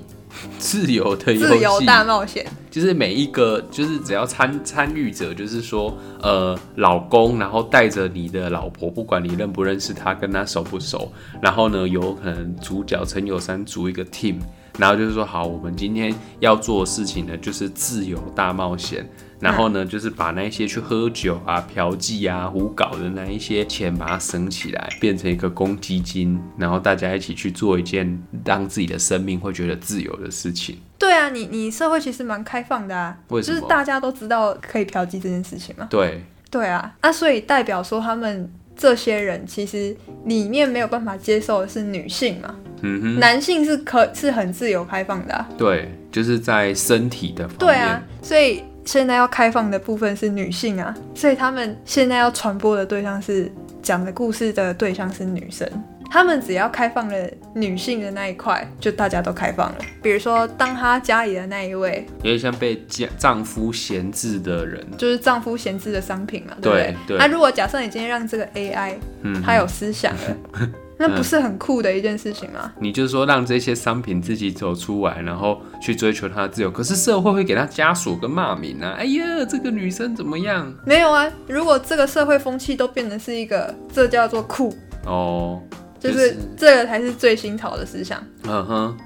[0.57, 11.11] 自由的游戏，自由大冒险，就是每一个，就是只要参参与者，就是说，呃，老公，然后带着你的老婆，不管你认不认识他，跟他熟不熟，
[11.41, 14.36] 然后呢，有可能主角陈友山组一个 team，
[14.77, 19.09] 然后就是说，好，我们今天要做的事情呢，就是自由大冒险。
[19.41, 30.77] 然后呢，就是把那些去喝酒啊、嫖妓啊、胡搞的那一些钱，把它省起来，变成一个公积金，然后大家一起去做一件让自己的生命会觉得自由的事情。
[30.99, 33.17] 对啊，你你社会其实蛮开放的啊？
[33.27, 35.87] 就是大家都知道可以嫖妓这件事情嘛。
[35.89, 42.55] 对，对啊，那所以代表说他们这些人其实里面没有办法接受的是女性嘛。
[42.83, 45.49] 嗯哼，男性是可是很自由开放的啊。
[45.57, 47.57] 对，就是在身体的方面。
[47.57, 48.63] 对啊，所以。
[48.91, 53.49] 现在要开放的部分是女性啊，所以他们现在要传播的对象是
[53.81, 55.65] 讲的故事的对象是女生。
[56.09, 57.15] 他们只要开放了
[57.55, 59.77] 女性的那一块，就大家都开放了。
[60.03, 66.95] 比如说，当她家里的那一位，有点像被丈丈夫闲置的人，就是丈夫闲置的商品嘛，对不对？
[67.07, 67.17] 对。
[67.17, 70.69] 那、啊、如果假设你今天让这个 AI，嗯，它有思想了。
[71.01, 72.71] 那不是很酷的一件事情吗？
[72.79, 76.69] 你就是说让这些商品自己走出来，然后去追求它的自由。
[76.69, 78.95] 可是社会会给他枷锁跟骂名啊！
[78.99, 80.71] 哎呀，这个女生怎么样？
[80.85, 84.75] 没有啊，如果这个社会风气都变成是一个，这叫做酷
[85.05, 85.59] 哦，
[85.99, 88.23] 就是、就是、这个才是最新潮的思想。
[88.43, 88.97] 嗯哼，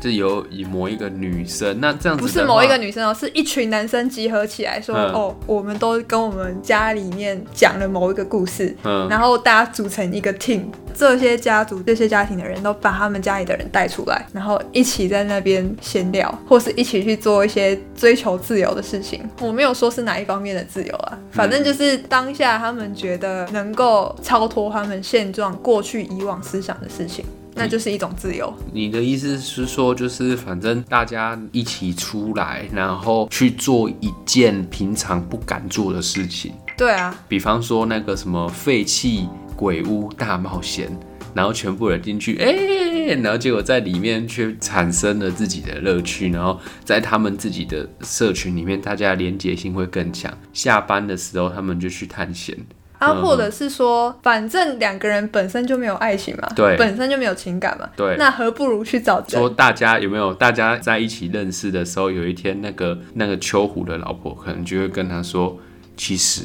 [0.00, 10.62] 就有以某一个女生，那这样子不是某一个女生哦，是一群男生集合起来说，嗯、哦，我们都跟我们家里面讲了某一个故事，嗯，然后大家组成一个 team，
[10.94, 19.28] 这些家族、这些家庭的人都把他们家里的人带出来，然后一起在那边闲聊，或是一起去做一些追求自由的事情。
[19.40, 27.24] 我没有说是哪一方面的自由啊，反正就是当下他们觉得能够超脱他们现状、过去以往思想的事情。
[27.54, 28.52] 那就是一种自由。
[28.72, 36.52] 你的意思是说，就是反正大家一起出来，然后去做一件平常不敢做的事情。
[36.76, 40.90] 对啊，比方说那个什么废弃鬼屋大冒险，
[41.34, 50.32] 然后全部人进去，哎、欸，然后结果在里面却产生了自己的乐趣，然后在他们自己的社群里面，大家连结性会更强。
[50.52, 52.56] 下班的时候，他们就去探险。
[53.00, 60.34] 啊，或者是说，反正两个人本身就没有爱情嘛，对，本身就没有情感嘛，对，那何不如去找说大家有没有？
[60.34, 65.58] 大家在一起认识的时候，有一天那个那个秋虎的老婆可能就会跟他说，
[65.96, 66.42] 其实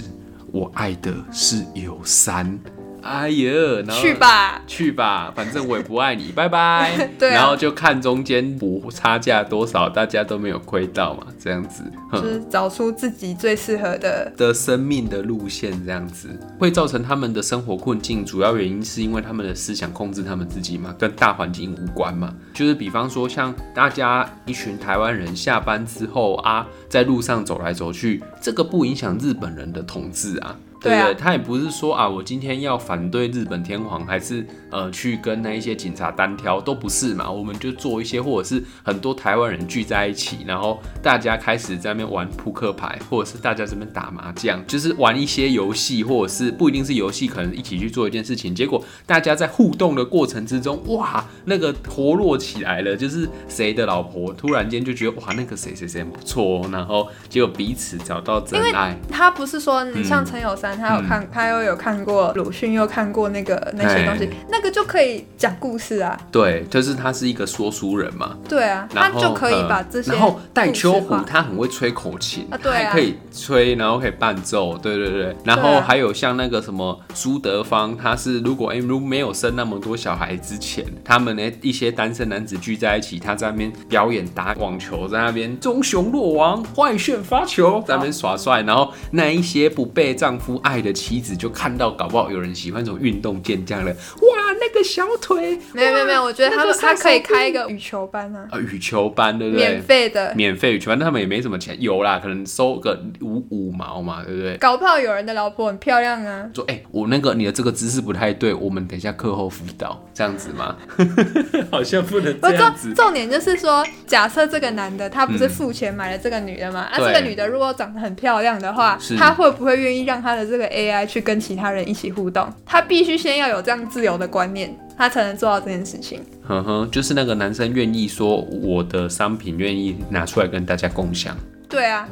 [0.53, 2.57] 我爱的是有山。
[3.05, 3.51] 哎呀，
[3.85, 7.07] 然后去吧，去吧，反正我也不爱你，拜拜。
[7.19, 16.27] 对啊，然后就看中间补差价多少，大家都没有亏到嘛，这样子，就是找出自己最适合的的生命的路线，这样子
[16.57, 18.25] 会造成他们的生活困境。
[18.25, 22.33] 主要原因是因为他们的思想控制他们自己嘛，跟大环境无关嘛。
[22.55, 30.55] 就是比方说，像大家一群台湾人下班之后啊，在路上走来走去，这个不影响日本人的统治啊。
[30.89, 37.29] 对，他也不是说啊，我今天要反对日本天皇，还是呃去跟那一些警察单挑，都不是嘛。
[37.29, 48.53] 我们就做一些，或者是很多台湾人聚在一起，然后大家开始在那边玩扑克牌，或者是大家这边打麻将，就是玩一些游戏，或者是不一定是游戏，可能一起去做一件事情。
[48.53, 58.95] 结果大家在互动的过程之中，哇，那个活络起来了，就是谁的老婆突然间就觉得哇，那个谁谁谁不错哦，然后结果彼此找到真爱。
[59.09, 60.74] 他不是说你像陈友山。
[60.76, 66.19] 嗯他有看，嗯、他又有看过鲁迅，又看过那个那些东西，那个就可以讲故事啊。
[66.32, 68.38] 对，就是他是一个说书人嘛。
[68.47, 70.11] 对啊，他就可以把这些。
[70.11, 75.36] 然后戴秋虎他很会吹口琴，啊，对啊，可以吹，然后可以伴奏，对对对。
[75.43, 93.91] 然后还有像那个什么苏德芳，他是如果哎如果没有生那么多小孩之前，他们呢一些单身男子聚在一起，他在那边表演打网球，在那边棕熊落网，坏炫发球，在那边耍帅，然后那一些不被丈夫爱的妻子就看到，搞不好有人喜欢这种运动健将了。
[93.91, 99.68] 哇，那个小腿，没有没有没有，我觉得他们他可以开一个羽球班啊，啊，羽球班对不对？
[99.68, 104.57] 免费的，免费羽球班，他们也没什么钱，有啦，可能收个五五毛嘛，对不对？
[104.57, 110.76] 搞不好有人的老婆很漂亮啊，说哎、欸，我那个你的这个姿势不太对，我们等一下课后辅导，这样子吗？
[111.72, 112.91] 好像不能这样子。
[112.95, 116.88] 重点就是说，假设这个男的他不是付钱买了这个女的吗？
[116.91, 121.05] 嗯、啊，这个女的如果长得很漂亮的话，他会不会愿意让他的这个 AI？
[121.05, 126.21] 去跟其他人一起互动，他必须先要有这样自由的观念，他才能做到这件事情。
[126.47, 131.35] 哼哼，就是那个男生愿意说我的商品愿意拿出来跟大家共享。
[131.68, 132.07] 对啊，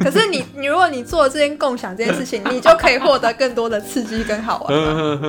[0.00, 4.74] 可是你 你如果你做这件共享这件事情，你就可以获得更多的刺激跟好玩。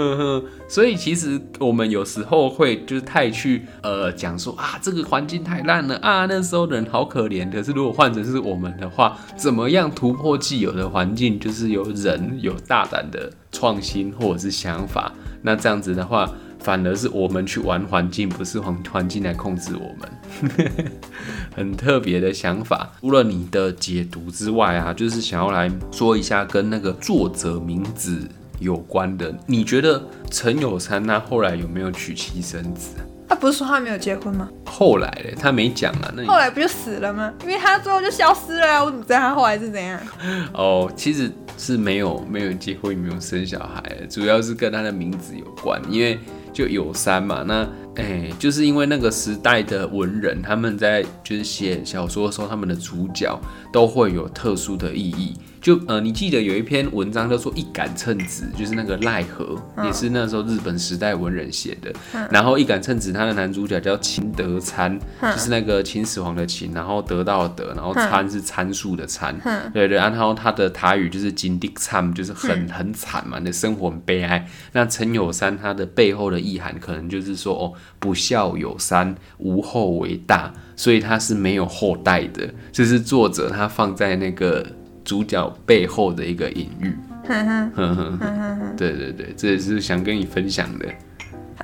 [0.68, 7.52] 所以其实我们有时候会就是太去呃讲说啊这个环境太烂了啊那时候人好可怜。
[7.52, 11.40] 可是如果换成是我们的话，怎么样突破既有的环境？
[11.40, 15.12] 就是有人有大胆的创新或者是想法，
[15.42, 16.30] 那这样子的话。
[16.62, 20.56] 反而是我们去玩环境，不是环环境来控制我们，
[21.56, 22.92] 很特别的想法。
[23.02, 28.28] 除了你的解读之外啊，就是想要来说一下跟那个作者名字
[28.60, 29.34] 有关的。
[29.48, 32.96] 你觉得陈友山他后来有没有娶妻生子？
[33.28, 34.48] 他不是说他没有结婚吗？
[34.66, 36.14] 后来嘞，他没讲啊。
[36.16, 37.34] 那后来不就死了吗？
[37.42, 38.84] 因为他最后就消失了啊。
[38.84, 40.00] 我怎么知道他后来是怎样？
[40.54, 46.20] 哦，其实是没有没有结婚，也没有生小孩，主要是跟他的名字有关，因为。
[46.54, 53.40] 就有山嘛，那哎、就是因为那个时代的文人，他们在就是写小说的时候，他们的主角
[53.72, 55.34] 都会有特殊的意义。
[55.62, 61.94] 就呃，你记得有一篇文章叫做《一杆秤子》，就是那个奈何，嗯、也是那时候日本时代文人写的。
[62.14, 69.40] 嗯、然后《一杆秤子》它的男主角叫秦德参，嗯、就是那个秦始皇的秦，然后得到的得，然后参是参数的参。
[69.46, 74.48] 嗯、对对，然后他的台语就是金地参，就是很很惨嘛，你的生活很悲哀。
[74.72, 82.48] 那陈有山他的背后的意涵，可能就是说哦，不孝有三，无后为大，所以他是没有后代的。
[82.72, 84.66] 这、就是作者他放在那个。
[85.04, 86.96] 主角背后的一个隐喻，
[87.28, 90.88] 哼哼哼哼哼，对对对，这也是想跟你分享的。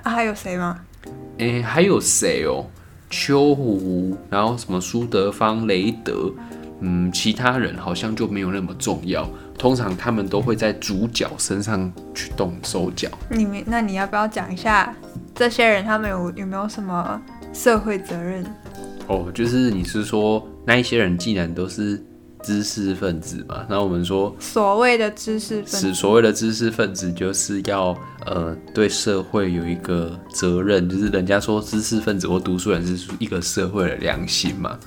[0.04, 0.80] 啊，还有谁吗？
[1.40, 2.66] 哎、欸，还有谁哦？
[3.10, 6.32] 秋胡，然后什么苏德芳、雷德，
[6.82, 9.28] 嗯，其他人好像就没有那么重要。
[9.58, 13.10] 通常他们都会在主角身上去动手脚。
[13.32, 14.94] 你们，那你要不要讲一下
[15.34, 17.20] 这些人他们有有没有什么
[17.54, 18.46] 社会责任？
[19.08, 22.04] 哦，就是你是说那一些人既然都是
[22.48, 27.94] 知识分子嘛，那我们说所谓的知识分子，是所谓的知识分子就是要
[28.26, 34.80] 呃对社会有一个责任，就是人家说知识分子或读书人是一个社会的良心嘛。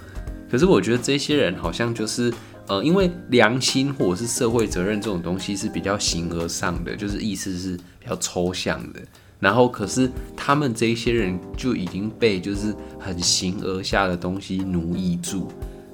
[0.51, 2.33] 可是我觉得这些人好像就是。
[2.67, 9.01] 呃，因为良心或者是社会责任这种东西是比较形而上的，就是意思是比较抽象的。
[9.41, 15.49] 然后，可是他们这一些人就已经被就是很形而下的东西奴役住。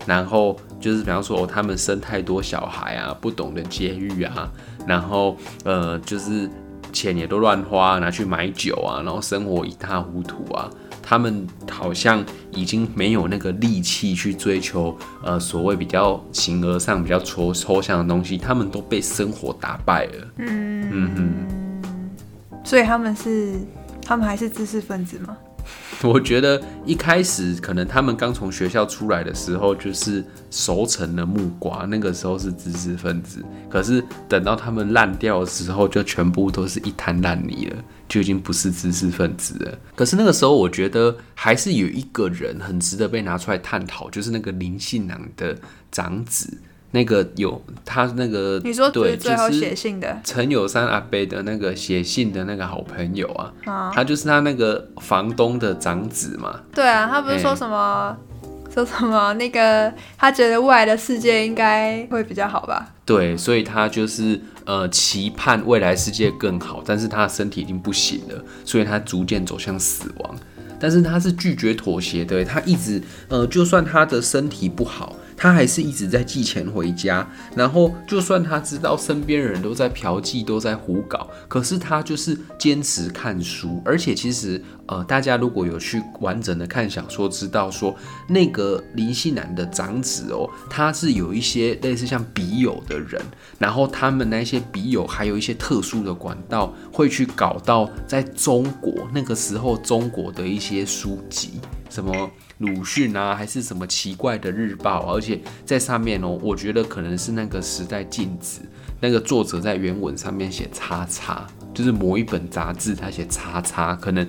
[0.04, 4.50] 然后就是比方说，哦，他们生太多小孩啊，不懂得节育啊，
[4.86, 6.48] 然后呃，就是
[6.92, 10.70] 钱也都乱花，拿去买酒啊，然后生活一塌糊涂啊。
[11.08, 20.28] 他们好像已经没有那个力气去追求，呃，所谓比较形而上、比较抽抽象的东西，他们都被生活打败了。
[20.38, 23.54] 嗯嗯哼，所以他们是，
[24.02, 25.36] 他们还是知识分子吗？
[26.02, 33.44] 我觉得一开始可能他们刚从学校出来的时候就是熟成的木瓜，那个时候是知识分子。
[33.70, 37.76] 可是等到他们烂掉的时候，就全部都是一滩烂泥了，
[38.08, 39.78] 就已经不是知识分子了。
[39.94, 45.56] 可是那个时候，我觉得还是有一个人很值得被拿出来探讨，就是那个林信良的
[45.90, 46.58] 长子。
[46.92, 56.60] 那个有他那个，你说对，最后写信的陈友山阿伯的那个写信的那个好朋友啊，啊他就是他那个房东的长子嘛。
[56.74, 62.94] 对啊，他不是说什么、欸、说什么那个他觉得未来的世界应该会比较好吧？
[63.04, 70.34] 对，所以他就是呃期盼未来世界更好，但是他的身体已经不行了，所以他逐渐走向死亡。
[70.78, 75.14] 但是他是拒绝妥协的，他一直呃，就算他的身体不好。
[75.36, 83.82] 他还是一直在寄钱回家，然后就算他知道身边人都在嫖妓，都在胡搞，可是他就是坚持看书。
[83.84, 87.94] 而且其实，呃，大家如果有去完整的看小说，知道说
[88.28, 93.20] 那个林信南的长子哦，他是有一些类似像笔友的人，
[93.58, 101.60] 然后他们那些笔友还有一些特殊的管道，会去搞到在中国那个时候中国的一些书籍，
[101.90, 102.30] 什么。
[102.58, 108.60] 鲁迅啊，还是什么奇怪的日报，而且在上面哦，我觉得可能是那个时代禁止，
[109.00, 114.26] 那个作者在原文上面写叉叉，就是某一本杂志他写叉叉，可能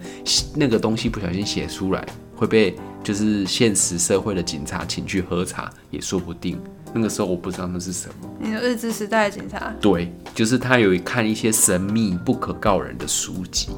[0.55, 2.05] 那个东西不小心写出来
[2.36, 6.59] 会被就是现实社会的警察请去喝茶也说不定。
[6.93, 8.30] 那个时候我不知道那是什么。
[8.39, 9.73] 你说日治时代的警察？
[9.80, 13.69] 对，就是他有看一些神秘不可告人的书籍。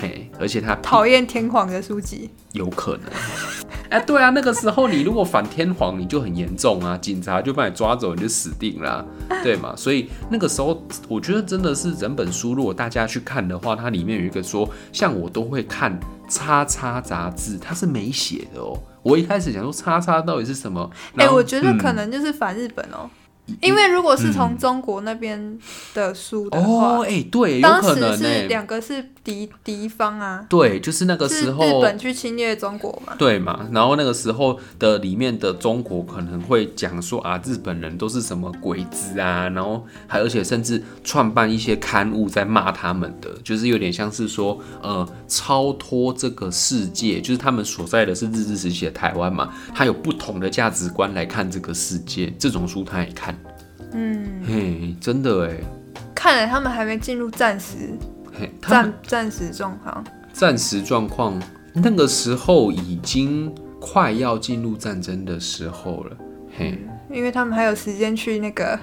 [0.00, 3.02] 嘿，而且他讨厌天皇的书籍，有可能。
[3.90, 9.04] 哎、欸，对啊，那个时候你如果反天皇，你就很严重啊，警察就把你抓走，你就死定了，
[9.42, 9.74] 对嘛？
[9.76, 15.98] 所以那个时候，我觉得真的是整本书，如果大家去看的话，它里面有一个说，像我都会看
[16.28, 18.78] 叉叉杂志，它是没写的哦。
[19.02, 20.88] 我一开始想说叉叉到底是什么？
[21.16, 23.10] 哎、欸，我觉得可能就是反日本哦。
[23.60, 25.58] 因为如果是从中国那边
[25.94, 53.38] 的书的话，哦，哎，对，有可能，当时是两个是敌敌方啊，对，就是那个时候日本去侵略中国嘛，对嘛，然后那个时候的里面的中国可能会讲说啊，日本人都是什么鬼子啊，然后还而且甚至创办一些刊物在骂他们的，就是有点像是说呃，超脱这个世界，就是他们所在的是日治时期的台湾嘛，他有不同的价值观来看这个世界，这种书他也看。
[53.92, 55.56] 嗯，嘿，真的哎，
[56.14, 57.76] 看来他们还没进入战时，
[58.32, 61.40] 嘿，战战时状况，暂时状况，
[61.74, 66.16] 那个时候已经快要进入战争的时候了，
[66.56, 66.78] 嘿，
[67.10, 68.78] 因为他们还有时间去那个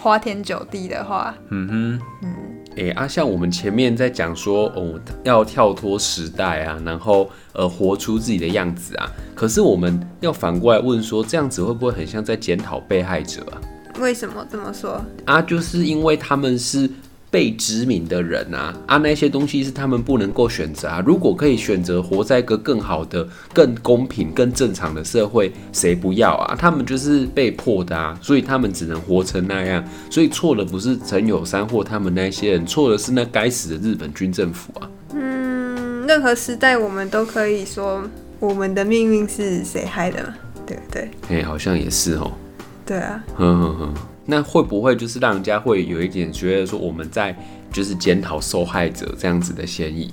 [0.00, 2.34] 花天酒地的话，嗯哼，嗯，
[2.76, 13.60] 哎啊，像我们前面在讲说，哦，要跳脱时代啊，然后呃，活出自己的样子啊，可是我们要反过来问说，这样子会不会很像在检讨被害者啊？
[14.00, 15.40] 为什么这么说啊？
[15.42, 16.88] 就是因为他们是
[17.30, 21.02] 被殖民的人啊，啊，那些东西是他们不能够选择啊。
[21.06, 26.54] 如果可以选择活在一个更好的、更公平、更正常的社会，谁不要啊？
[26.58, 29.82] 他们就是被迫的啊，所以他们只能活成那样。
[30.10, 34.90] 所以错的不是陈友山或他们那些人，错的是那该死的日本军政府啊。
[35.14, 38.02] 嗯，任何时代我们都可以说
[38.40, 40.34] 我们的命运是谁害的嘛？
[40.66, 41.10] 对不对？
[41.28, 42.30] 哎、欸，好像也是哦。
[42.84, 43.94] 对啊，哼哼哼，
[44.26, 47.36] 那会不会就是让人家会有一点觉得说我们在
[47.72, 50.12] 就是检讨受害者这样子的嫌疑？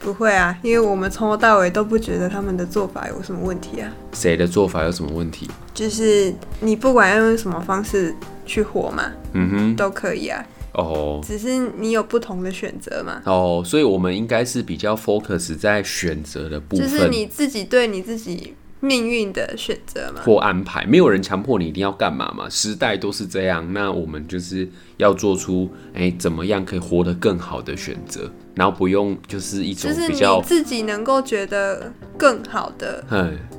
[0.00, 3.92] 不会啊，因为我们从头到尾都不觉得他们的做法有什么问题啊。
[4.12, 5.50] 谁的做法有什么问题？
[5.74, 8.14] 就是你不管要用什么方式
[8.46, 10.44] 去活嘛，嗯哼，都可以啊。
[10.74, 13.20] 哦，只是你有不同的选择嘛。
[13.24, 20.84] 哦，所以我们应该是比较 focus 在选择的部分，就是你自己对你自己命运的选择吗，或安排。
[20.86, 23.72] 没有人强迫你一定要干嘛嘛，时代都是这样。
[23.72, 24.68] 那我们就是
[24.98, 28.30] 要做出，哎、欸，怎么样可以活得更好的选择。
[28.54, 33.04] 然后不用就是一种比较自己能够觉得更好的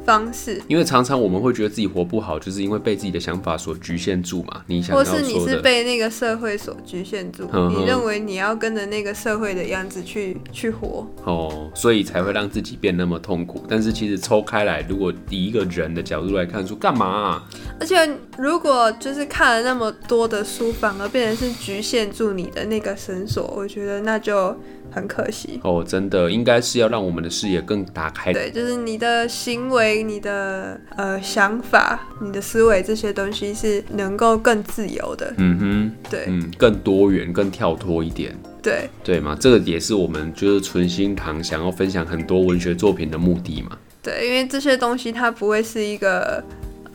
[0.05, 4.61] 方式，因为常常我们会觉得自己活不好，就是因为被自己的想法所局限住嘛。
[4.67, 13.63] 你想或是你是被那个社会所局限住，你认为你要跟着那个社会的样子去去活哦，所以才会让自己变那么痛苦。
[13.69, 17.49] 但是其实抽开来，如果以一个人的角度来看，说干嘛啊？
[17.80, 24.55] 而且如果就是看了那么多的书，反而变成是局限住你的那个绳索，我觉得那就。
[24.91, 28.34] 很可惜哦，真的应该是要让我们的视野更打开。
[28.34, 35.32] 对，就是你的行为、你的呃想法、你的思维这些东西是能够更自由的。
[35.38, 38.36] 嗯哼，对，嗯，更多元、更跳脱一点。
[38.63, 43.77] 对，对嘛，这个也是我们就是存心堂想要分享很多文学作品的目的嘛。
[44.01, 46.43] 对，因为这些东西它不会是一个。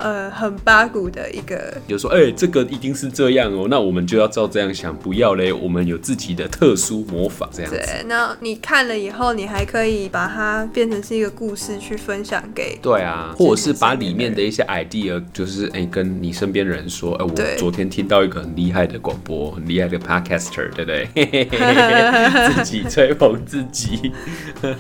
[0.05, 7.79] 呃，很八股的一个，就说，哎、欸，这个一定是这样哦、喔，那我们就要照这样想，不要嘞，我们有自己的特殊魔法这样子。
[7.79, 12.79] 对，那你看了以后，你还可以把它变成是一个故事去分享给。
[12.83, 21.09] 对啊，或者是把里面的一些 idea，就是哎、欸，跟你身边人说，哎、欸，我昨天听到一个很厉害的广播，很厉害的 podcaster，对不对？
[22.53, 24.13] 自己吹捧自己。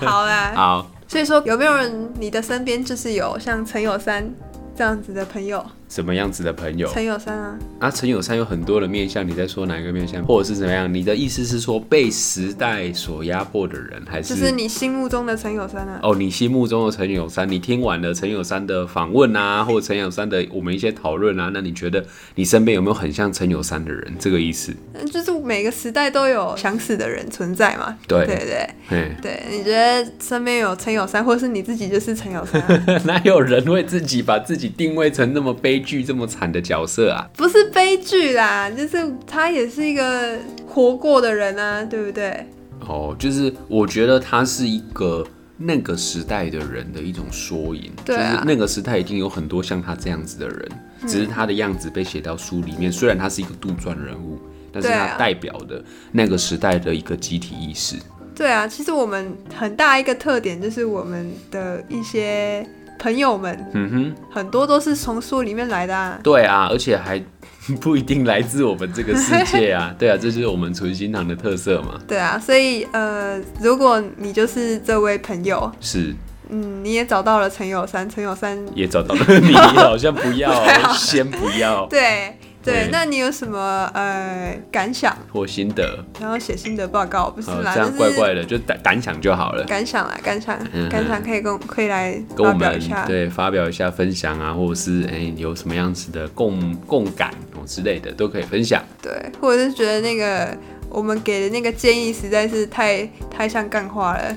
[0.00, 0.90] 好啦，好。
[1.08, 4.30] 所以说，有没有人你的身边就是有像陈友三？
[4.76, 6.88] 这样子的朋友，什么样子的朋友？
[6.92, 10.92] 陈友三啊，啊，陈友三有很多的面相，你在说哪一个面相，或者是怎么样？
[10.92, 14.34] 你的意思是说被时代所压迫的人，还是？
[14.34, 16.00] 就是你心目中的陈友三啊？
[16.02, 22.04] 哦，你心目中的陈友三，你听完了陈友三的访问啊，或者陈友三的我们一些讨论啊，那你觉得
[22.34, 24.14] 你身边有没有很像陈友三的人？
[24.18, 24.72] 这个意思？
[24.94, 27.96] 嗯就是每个时代都有想死的人存在嘛。
[28.08, 32.84] 对对对，对，对，你觉得身边有陈友三，或是你自己就是陈友三啊？
[33.04, 37.28] 哪有人为自己把自己定位成那么悲剧、这么惨的角色啊？
[37.36, 42.46] 不是悲剧啦，就是他也是一个活过的人啊，对不对？
[42.80, 47.90] 哦，就是我觉得他是一个那个时代的人的一种缩影。
[48.04, 50.68] 对啊，就是那个时代已经有很多像他这样子的人，
[51.06, 52.92] 只是他的样子被写到书里面。
[52.92, 54.38] 虽然他是一个杜撰人物，
[54.72, 57.96] 但是他代表的那个时代的一个集体意识。
[58.34, 62.66] 对啊，其实我们很大一个特点就是我们的一些。
[62.98, 66.18] 朋友们，嗯哼，很多都是从书里面来的啊。
[66.22, 67.22] 对啊，而且还
[67.80, 69.94] 不一定来自我们这个世界啊。
[69.98, 71.98] 对啊，这就是我们存心堂的特色嘛。
[72.06, 76.14] 对啊，所以呃，如果你就是这位朋友，是，
[76.50, 82.38] 嗯，你也找到了陈友三，陈友三也找到了 你，好像不要，啊、先不要，对。
[82.64, 86.04] 对，那你有什么呃感想或心得？
[86.18, 89.62] 然后写心得报告不是啦，这样怪怪的，就感感想就好了。
[89.64, 98.82] 感想啦，感想， 嗯、感想可以跟可以来跟我们对发表一下分享啊，或者是哎有什么样子的共共感哦之类的都可以分享。
[99.02, 100.56] 对，或者是觉得那个
[100.88, 104.36] 我们给的那个建议实在是太太像干话了。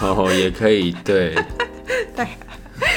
[0.00, 1.34] 哦，也可以对。
[2.16, 2.26] 对。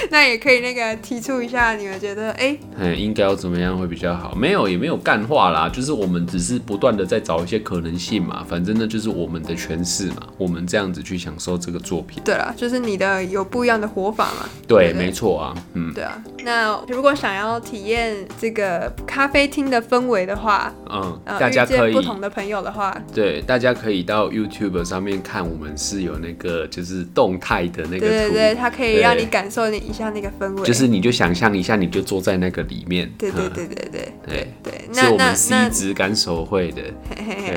[0.11, 4.33] 那也可以那个提出一下，你们觉得哎，哎、欸，应该要怎么样会比较好？
[4.35, 8.45] 没有，也没有干话啦，就是我们只是不断的在找一些可能性嘛。
[8.47, 12.21] 反正呢，就是我们的诠释嘛，我们这样子去享受这个作品。
[12.23, 14.47] 对啦，就是你的有不一样的活法嘛。
[14.67, 16.21] 对，没错啊，嗯，对啊。
[16.43, 34.11] 那如果想要体验这个咖啡厅的氛围的话，嗯，大家可以不同的朋友的话，对，大家可以到 YouTube 上面看，我们是有那个就是动态的那个图，对对对，它可以让你感受你一下那个氛围，就是你就想象一下，你就坐在那个里面，对对对对对。
[34.27, 36.81] 对对，是我们 C 质感手绘的，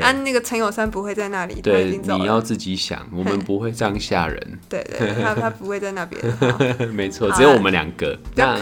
[0.03, 6.21] 啊，那个陈友三不会在那里，对，你要自己想，我们不会这样吓人， 对对，他他不会在那边，
[6.93, 8.57] 没错，只有我们两个，那。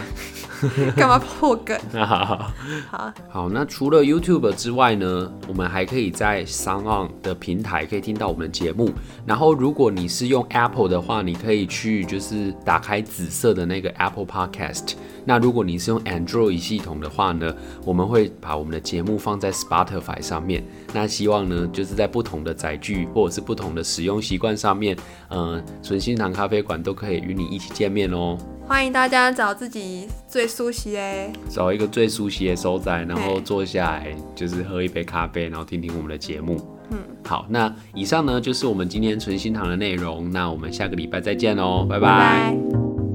[0.96, 1.78] 干嘛破梗？
[1.94, 2.52] 好好
[2.90, 8.92] 好，好，那除了 YouTube 之外呢，我们还可以在 SoundOn 的平台可以听到我们的节目。
[9.26, 14.94] 然后，如果你是用 Apple 的话，你可以去就是打开紫色的那个 Apple Podcast。
[15.26, 17.54] 那如果你是用 Android 系统的话呢，
[17.84, 20.64] 我们会把我们的节目放在 Spotify 上面。
[20.94, 24.96] 那希望呢，就是在不同的载具或者是不同的使用习惯上面，
[25.30, 28.38] 嗯、呃，存心堂咖啡馆都可以与你一起见面哦。
[28.68, 31.02] 欢迎大家找自己最熟悉的，
[31.50, 36.60] 找一个最熟悉的所在，然后坐下来就是喝一杯咖啡，然后听听我们的节目。
[36.92, 42.08] 嗯，好，那以上呢就是我们今天存心堂的内容，那我们下个礼拜再见哦，拜拜。
[42.08, 43.07] 拜拜。